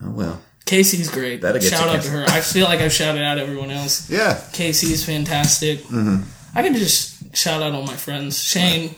[0.00, 0.40] Oh, well.
[0.64, 1.40] Casey's great.
[1.40, 2.24] That'll get Shout out to her.
[2.28, 4.08] I feel like I've shouted out everyone else.
[4.08, 4.40] Yeah.
[4.52, 5.80] Casey's fantastic.
[5.80, 6.22] Mm-hmm.
[6.56, 8.40] I can just shout out all my friends.
[8.40, 8.94] Shane.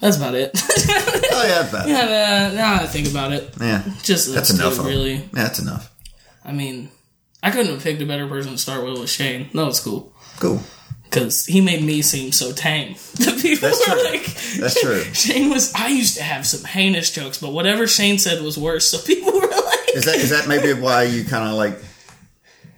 [0.00, 0.50] That's about it.
[0.54, 1.88] Oh, yeah, that's bad.
[1.88, 3.82] yeah, uh, now that I think about it, Yeah.
[4.02, 4.78] just That's enough.
[4.78, 5.14] really.
[5.14, 5.90] Yeah, that's enough.
[6.44, 6.90] I mean,
[7.42, 9.48] I couldn't have picked a better person to start with with Shane.
[9.54, 10.60] That was cool Cool.
[11.04, 12.94] because he made me seem so tame.
[13.14, 14.04] The people That's were true.
[14.04, 14.24] like,
[14.60, 15.02] That's true.
[15.14, 15.72] Shane was.
[15.74, 18.86] I used to have some heinous jokes, but whatever Shane said was worse.
[18.90, 21.78] So people were like, Is that is that maybe why you kind of like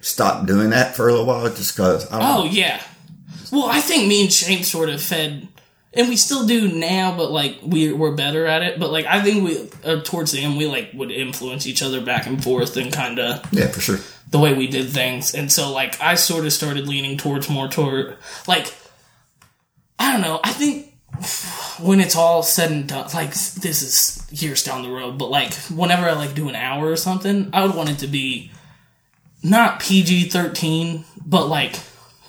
[0.01, 1.47] stopped doing that for a little while?
[1.49, 2.07] Just because?
[2.11, 2.81] Oh yeah.
[3.51, 5.47] Well, I think me and Shane sort of fed,
[5.99, 8.79] and we still do now, but like we we're better at it.
[8.79, 12.01] But like I think we uh, towards the end we like would influence each other
[12.01, 13.99] back and forth and kind of Yeah, for sure.
[14.31, 15.35] the way we did things.
[15.35, 18.73] And so like I sort of started leaning towards more toward like
[19.99, 20.39] I don't know.
[20.43, 20.85] I think
[21.81, 25.53] when it's all said and done, like this is years down the road, but like
[25.69, 28.51] whenever I like do an hour or something, I would want it to be
[29.43, 31.75] not PG thirteen, but like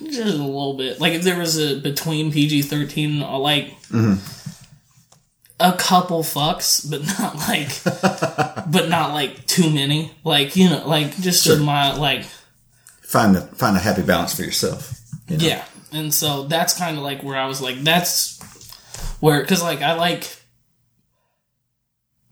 [0.05, 0.99] just a little bit.
[0.99, 3.73] Like if there was a between PG thirteen, uh, like
[5.59, 7.69] a couple fucks, but not like,
[8.71, 10.11] but not like too many.
[10.23, 12.25] Like you know, like just a mild, like
[13.01, 14.97] Find the find a happy balance for yourself.
[15.27, 15.43] you know?
[15.45, 15.65] yeah.
[15.91, 18.39] And so that's kind of like where I was like, that's
[19.19, 20.33] where, because like I like,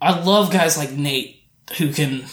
[0.02, 1.42] I love guys like Nate
[1.78, 2.24] who can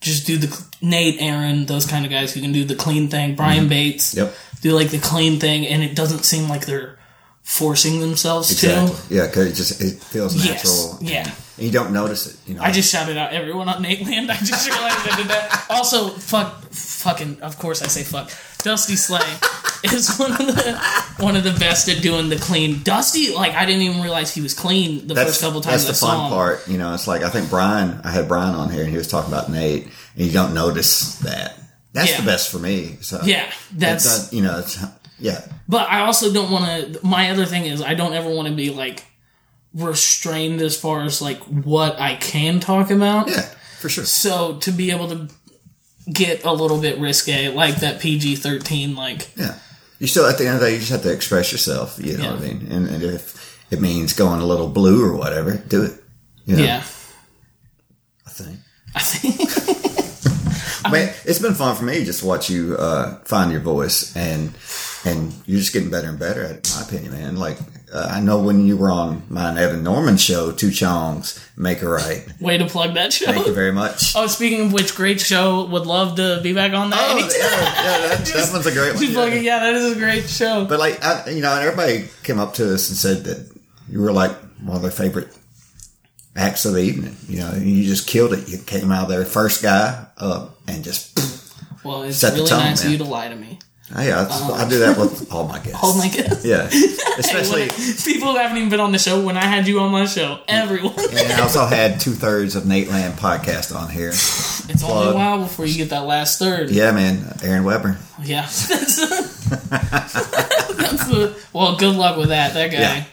[0.00, 3.36] just do the Nate, Aaron, those kind of guys who can do the clean thing.
[3.36, 4.34] Brian Bates, Yep.
[4.64, 6.98] Do like the clean thing, and it doesn't seem like they're
[7.42, 8.96] forcing themselves Exactly.
[9.08, 9.14] to.
[9.14, 10.98] Yeah, because it just it feels natural.
[11.00, 11.02] Yes.
[11.02, 11.34] Yeah.
[11.58, 12.48] And you don't notice it.
[12.48, 12.62] You know.
[12.62, 14.30] I just shouted out everyone on Nate Land.
[14.30, 15.66] I just realized I did that.
[15.68, 18.30] Also, fuck, fucking, of course I say fuck.
[18.62, 19.20] Dusty Slay
[19.94, 20.80] is one of the
[21.18, 22.82] one of the best at doing the clean.
[22.82, 26.00] Dusty, like I didn't even realize he was clean the that's, first couple times that's
[26.00, 26.30] the I saw fun him.
[26.32, 26.66] part.
[26.68, 28.00] You know, it's like I think Brian.
[28.02, 29.84] I had Brian on here, and he was talking about Nate,
[30.16, 31.58] and you don't notice that.
[31.94, 32.20] That's Yeah.
[32.20, 32.98] the best for me.
[33.00, 34.30] So Yeah, that's.
[34.32, 34.78] You know, it's
[35.18, 36.64] yeah, But I also don't want
[36.94, 37.06] to.
[37.06, 39.04] My other thing is I don't ever want to be like
[39.72, 43.28] restrained as far as like what I can talk about.
[43.28, 43.42] yeah,
[43.80, 44.04] for sure.
[44.04, 45.28] So to be able to
[46.12, 49.54] get a little bit risque, like that PG thirteen, like Yeah.
[50.00, 51.98] You still, at the end of the day, you just have to express yourself.
[52.02, 52.30] You know Yeah.
[52.34, 52.68] what I mean?
[52.70, 55.92] And, and if it means going a little blue or whatever, do it.
[56.44, 56.82] You know, yeah.
[58.26, 58.58] I think.
[58.94, 59.83] I think
[61.24, 64.52] It's been fun for me just to watch you uh, find your voice, and
[65.04, 66.70] and you're just getting better and better at it.
[66.70, 67.36] In my opinion, man.
[67.36, 67.58] Like
[67.92, 71.88] uh, I know when you were on my Evan Norman show, Two Chongs, Make a
[71.88, 72.26] Right.
[72.40, 73.26] way to plug that show.
[73.26, 74.14] Thank you very much.
[74.16, 75.66] Oh, speaking of which, great show.
[75.66, 76.98] Would love to be back on that.
[77.00, 77.30] Oh, anytime.
[77.38, 77.50] yeah,
[78.00, 79.02] yeah, that, that one's a great one.
[79.04, 79.12] Yeah.
[79.12, 80.64] plugging- yeah, that is a great show.
[80.64, 83.50] But like, I, you know, everybody came up to us and said that
[83.88, 84.32] you were like
[84.62, 85.28] one of their favorite
[86.36, 87.16] acts of the evening.
[87.28, 88.48] You know, you just killed it.
[88.48, 91.18] You came out there, first guy up, and just,
[91.84, 92.92] well, it's really tone, nice of man.
[92.92, 93.58] you to lie to me.
[93.94, 95.78] Oh, I, I do that with um, all my guests.
[95.82, 96.44] all my guests.
[96.44, 96.62] Yeah,
[97.18, 97.68] especially.
[98.10, 100.40] people who haven't even been on the show when I had you on my show.
[100.48, 100.94] Everyone.
[100.98, 104.08] And I also had two thirds of Nate Land podcast on here.
[104.08, 106.70] It's only a while before you get that last third.
[106.70, 107.98] Yeah, man, Aaron Weber.
[108.22, 108.42] Yeah.
[108.46, 108.96] That's,
[111.06, 112.54] the, well, good luck with that.
[112.54, 112.78] That guy.
[112.78, 113.04] Yeah,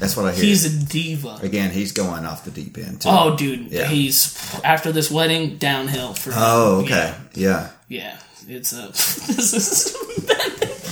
[0.00, 0.44] that's what I hear.
[0.44, 1.38] He's a diva.
[1.42, 3.08] Again, he's going off the deep end too.
[3.10, 3.70] Oh, dude.
[3.70, 3.86] Yeah.
[3.86, 6.32] He's, after this wedding, downhill for.
[6.34, 7.70] Oh, okay, yeah.
[7.88, 8.18] Yeah.
[8.48, 8.88] It's a.
[8.88, 9.96] this is.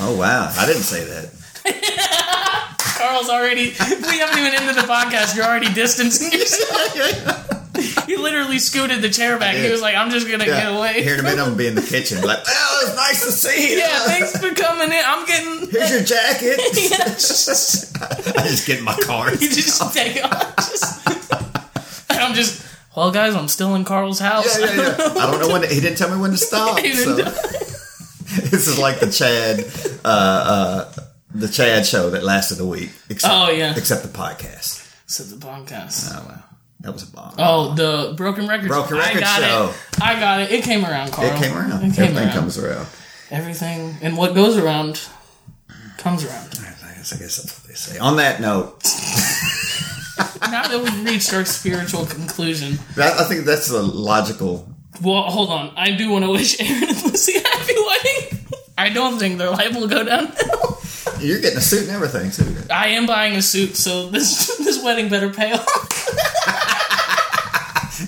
[0.00, 2.76] Oh wow, I didn't say that.
[2.78, 3.70] Carl's already.
[3.70, 5.34] We haven't even ended the podcast.
[5.34, 7.67] You're already distancing yourself.
[8.06, 9.54] he literally scooted the chair back.
[9.56, 11.66] He was like, "I'm just gonna get away." Here in a minute, I'm gonna be
[11.66, 13.78] in the kitchen, like, well, it's nice to see you.
[13.78, 15.02] yeah, thanks for coming in.
[15.04, 15.70] I'm getting.
[15.70, 16.60] Here's your jacket.
[16.60, 19.30] I just get in my car.
[19.32, 20.56] you just take off.
[20.56, 21.06] Just,
[22.10, 22.66] I'm just
[22.96, 24.58] Well, guys, I'm still in Carl's house.
[24.58, 25.22] Yeah, yeah, yeah.
[25.22, 25.62] I don't know when.
[25.62, 26.78] To, he didn't tell me when to stop.
[26.80, 27.14] He so.
[27.14, 29.64] this is like the Chad,
[30.04, 30.92] uh, uh,
[31.34, 32.90] the Chad show that lasted a week.
[33.08, 33.74] Except, Oh, yeah.
[33.76, 34.84] except the podcast.
[35.04, 36.10] Except the podcast.
[36.12, 36.42] Oh wow,
[36.80, 37.34] that was a bomb.
[37.38, 38.96] Oh, the Broken Record Broken.
[38.98, 39.70] Record I got Show.
[39.70, 40.02] it.
[40.02, 40.52] I got it.
[40.52, 41.28] It came around, Carl.
[41.28, 41.72] it came around.
[41.72, 42.32] It came Everything around.
[42.32, 42.86] comes around.
[43.30, 45.00] Everything and what goes around
[45.98, 46.48] comes around.
[46.60, 47.98] I guess, I guess that's what they say.
[47.98, 48.82] On that note,
[50.50, 54.68] now that we've reached our spiritual conclusion, that, I think that's a logical.
[55.02, 55.72] well, hold on.
[55.76, 58.46] I do want to wish Aaron and Lucy a happy wedding.
[58.78, 60.78] I don't think their life will go downhill.
[61.20, 62.54] You're getting a suit and everything too.
[62.70, 65.97] I am buying a suit, so this this wedding better pay off.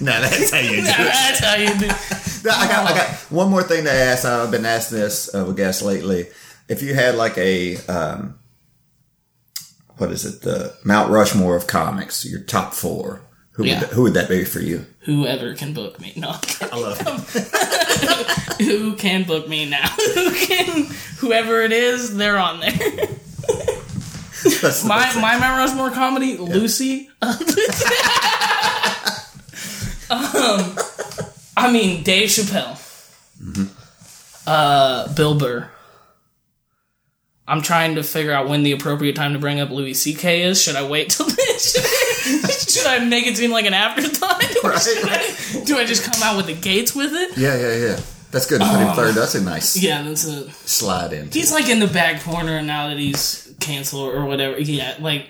[0.05, 0.84] No, that's how you do it.
[0.84, 1.86] That's how you do.
[1.86, 4.24] No, I got, I got one more thing to ask.
[4.24, 6.28] I've been asking this of a guest lately.
[6.68, 8.38] If you had like a, um,
[9.98, 13.20] what is it, the Mount Rushmore of comics, your top four,
[13.53, 13.80] who Yeah.
[13.80, 14.86] would who would that be for you?
[15.01, 16.30] Whoever can book me, no.
[16.62, 17.01] I love
[17.34, 18.61] it.
[18.66, 19.86] Who can book me now?
[20.14, 20.84] Who can?
[21.18, 22.70] Whoever it is, they're on there.
[24.62, 27.11] That's, My that's my Mount Rushmore comedy, Lucy.
[30.11, 30.77] Um,
[31.57, 32.77] I mean Dave Chappelle,
[34.47, 35.71] uh, Bill Burr.
[37.47, 40.43] I'm trying to figure out when the appropriate time to bring up Louis C.K.
[40.43, 40.63] is.
[40.63, 44.87] Should I wait till I, should I make it seem like an afterthought, or Right,
[44.87, 47.37] I, do I just come out with the gates with it?
[47.37, 48.01] yeah, yeah, yeah.
[48.31, 48.61] That's good.
[48.61, 49.15] to Put him third.
[49.17, 49.77] That's a nice.
[49.83, 50.49] Yeah, that's a.
[50.53, 51.33] slide in.
[51.33, 54.57] He's like in the back corner now that he's canceled or whatever.
[54.61, 55.27] Yeah, like,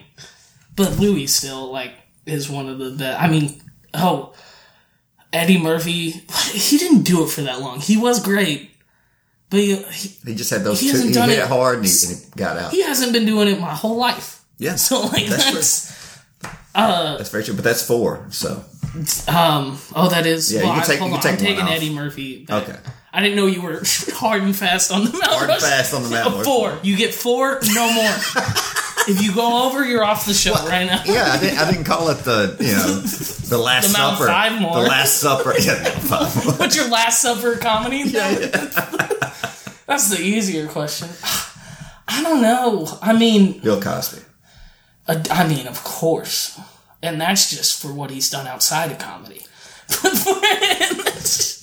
[0.76, 1.92] but Louis still like
[2.26, 3.18] is one of the best.
[3.22, 3.62] I mean,
[3.94, 4.34] oh,
[5.32, 6.10] Eddie Murphy,
[6.52, 7.80] he didn't do it for that long.
[7.80, 8.70] He was great,
[9.48, 9.76] but he,
[10.26, 10.98] he, just had those He two.
[11.02, 12.70] He hit it- hard and he, and he got out.
[12.72, 14.44] he hasn't been doing it my whole life.
[14.58, 16.20] yeah, So like That's that's,
[16.74, 17.54] that's very true.
[17.54, 18.26] But that's four.
[18.30, 18.64] So
[19.28, 21.56] um oh that is Yeah, well, you can take- hold you can I'm take one
[21.56, 21.70] taking off.
[21.70, 22.44] Eddie Murphy.
[22.44, 22.68] back.
[22.68, 22.78] Okay.
[23.12, 23.82] I didn't know you were
[24.14, 26.78] hard and fast on the Mount hard and fast on the Mount Uh, Four.
[26.82, 28.12] You get four, no more.
[29.08, 31.02] If you go over, you're off the show right now.
[31.04, 34.26] Yeah, I didn't, I didn't call it the you know the last The supper.
[34.26, 34.82] Five more.
[34.82, 35.54] The last supper.
[35.58, 36.54] Yeah, Five more.
[36.58, 37.98] What's your last supper comedy?
[38.06, 38.48] Yeah, yeah.
[39.86, 41.08] That's the easier question.
[42.08, 42.86] I don't know.
[43.02, 44.22] I mean, Bill Cosby.
[45.08, 46.58] uh, I mean, of course,
[47.02, 49.42] and that's just for what he's done outside of comedy.
[50.02, 51.56] But for him, it's-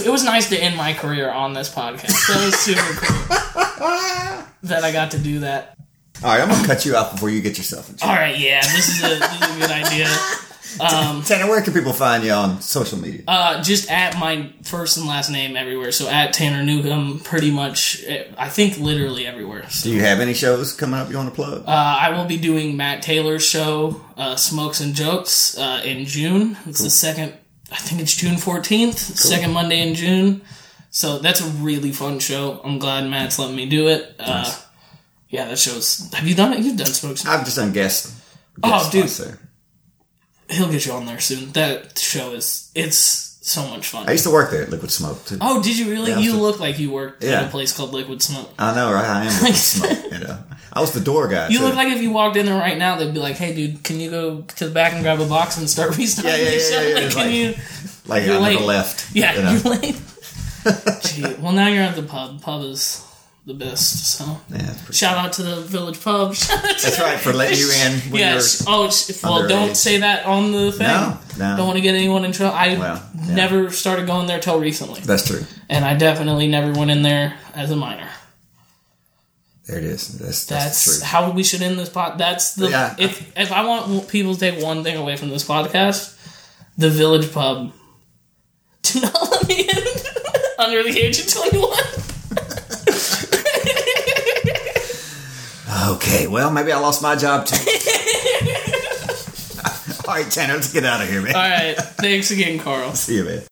[0.00, 2.12] it was nice to end my career on this podcast.
[2.28, 5.76] That was super cool that I got to do that.
[6.22, 8.14] All right, I'm gonna cut you off before you get yourself in trouble.
[8.14, 10.08] All right, yeah, this is a, this is a good idea.
[10.78, 13.22] Tanner, where can people find you on social media?
[13.28, 15.92] Uh, just at my first and last name everywhere.
[15.92, 19.68] So at Tanner Newcomb, pretty much, eh, I think literally everywhere.
[19.68, 21.64] So, Do you have any shows coming up you want to plug?
[21.66, 26.56] uh, I will be doing Matt Taylor's show, uh, Smokes and Jokes, uh, in June.
[26.66, 27.34] It's the second,
[27.72, 30.42] I think it's June 14th, second Monday in June.
[30.90, 32.60] So that's a really fun show.
[32.62, 34.14] I'm glad Matt's letting me do it.
[34.20, 34.52] Uh,
[35.30, 36.12] yeah, that show's.
[36.12, 36.60] Have you done it?
[36.60, 37.24] You've done Smokes.
[37.24, 38.12] I've just done guest.
[38.62, 39.08] Oh, guest dude.
[39.08, 39.38] spots there.
[40.50, 41.50] He'll get you on there soon.
[41.52, 42.70] That show is.
[42.74, 42.98] It's
[43.40, 44.06] so much fun.
[44.06, 45.38] I used to work there at Liquid Smoke too.
[45.40, 46.10] Oh, did you really?
[46.10, 47.40] Yeah, you look like you worked Yeah.
[47.40, 48.50] at a place called Liquid Smoke.
[48.58, 49.04] I know, right?
[49.06, 50.12] I am Liquid Smoke.
[50.12, 50.38] You know,
[50.72, 51.48] I was the door guy.
[51.48, 51.64] You too.
[51.64, 54.00] look like if you walked in there right now, they'd be like, "Hey, dude, can
[54.00, 56.58] you go to the back and grab a box and start restarting Yeah, yeah, yeah,
[56.70, 56.80] show?
[56.82, 57.54] yeah, Like, can like- you?"
[58.06, 58.66] like you're I never late.
[58.66, 59.06] left.
[59.14, 59.52] Yeah, you know?
[59.52, 60.00] you're late.
[61.04, 62.40] Gee, well, now you're at the pub.
[62.40, 63.04] Pub is
[63.46, 64.16] the best.
[64.16, 66.34] So, Yeah, shout out to the Village Pub.
[66.34, 67.92] That's right for letting you in.
[68.12, 68.64] When Yes.
[68.68, 70.86] Oh, it's, well, don't say that on the thing.
[70.86, 71.56] No, no.
[71.56, 72.54] Don't want to get anyone in trouble.
[72.56, 73.34] I Well, yeah.
[73.34, 75.42] never started going there till recently, that's true.
[75.68, 78.08] and I definitely never went in there as a minor.
[79.66, 80.18] There it is.
[80.18, 82.18] That's that's, That's how we should end this pod.
[82.18, 82.96] That's the Yeah.
[82.98, 86.16] if if I want people to take one thing away from this podcast,
[86.76, 87.72] the Village Pub.
[88.82, 89.76] Do not let me in
[90.58, 91.78] under the age of twenty one.
[95.94, 97.56] Okay, well, maybe I lost my job too.
[100.06, 101.34] All right, Tanner, let's get out of here, man.
[101.34, 102.92] All right, thanks again, Carl.
[102.92, 103.42] See you, man.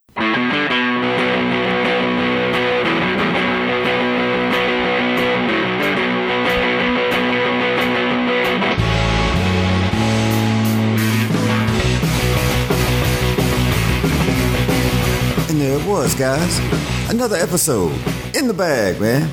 [15.70, 16.58] There it was, guys.
[17.10, 17.92] Another episode
[18.34, 19.30] in the bag, man.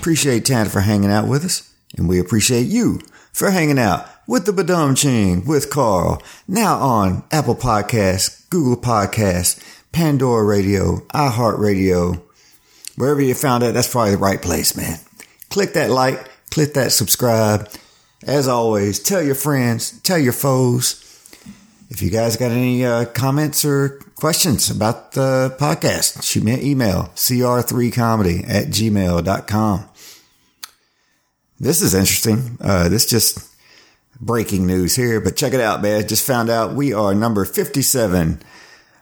[0.00, 3.00] Appreciate Tanner for hanging out with us, and we appreciate you
[3.32, 6.20] for hanging out with the Badum Ching with Carl.
[6.48, 9.62] Now on Apple Podcasts, Google Podcasts,
[9.92, 12.20] Pandora Radio, iHeartRadio,
[12.96, 14.98] wherever you found it, that's probably the right place, man.
[15.48, 17.70] Click that like, click that subscribe.
[18.24, 21.09] As always, tell your friends, tell your foes,
[21.90, 26.62] If you guys got any uh, comments or questions about the podcast, shoot me an
[26.62, 29.88] email, cr3comedy at gmail.com.
[31.58, 32.56] This is interesting.
[32.60, 33.44] Uh, this just
[34.20, 36.06] breaking news here, but check it out, man.
[36.06, 38.40] Just found out we are number 57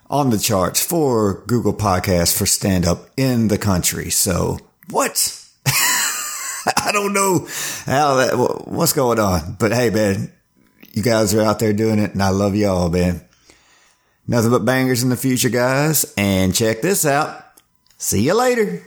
[0.08, 4.08] on the charts for Google Podcasts for stand up in the country.
[4.08, 5.44] So what?
[5.66, 7.46] I don't know
[7.84, 10.32] how that, what's going on, but hey, man,
[10.98, 13.24] you guys are out there doing it and I love y'all, man.
[14.26, 16.12] Nothing but bangers in the future, guys.
[16.18, 17.42] And check this out.
[17.96, 18.86] See you later.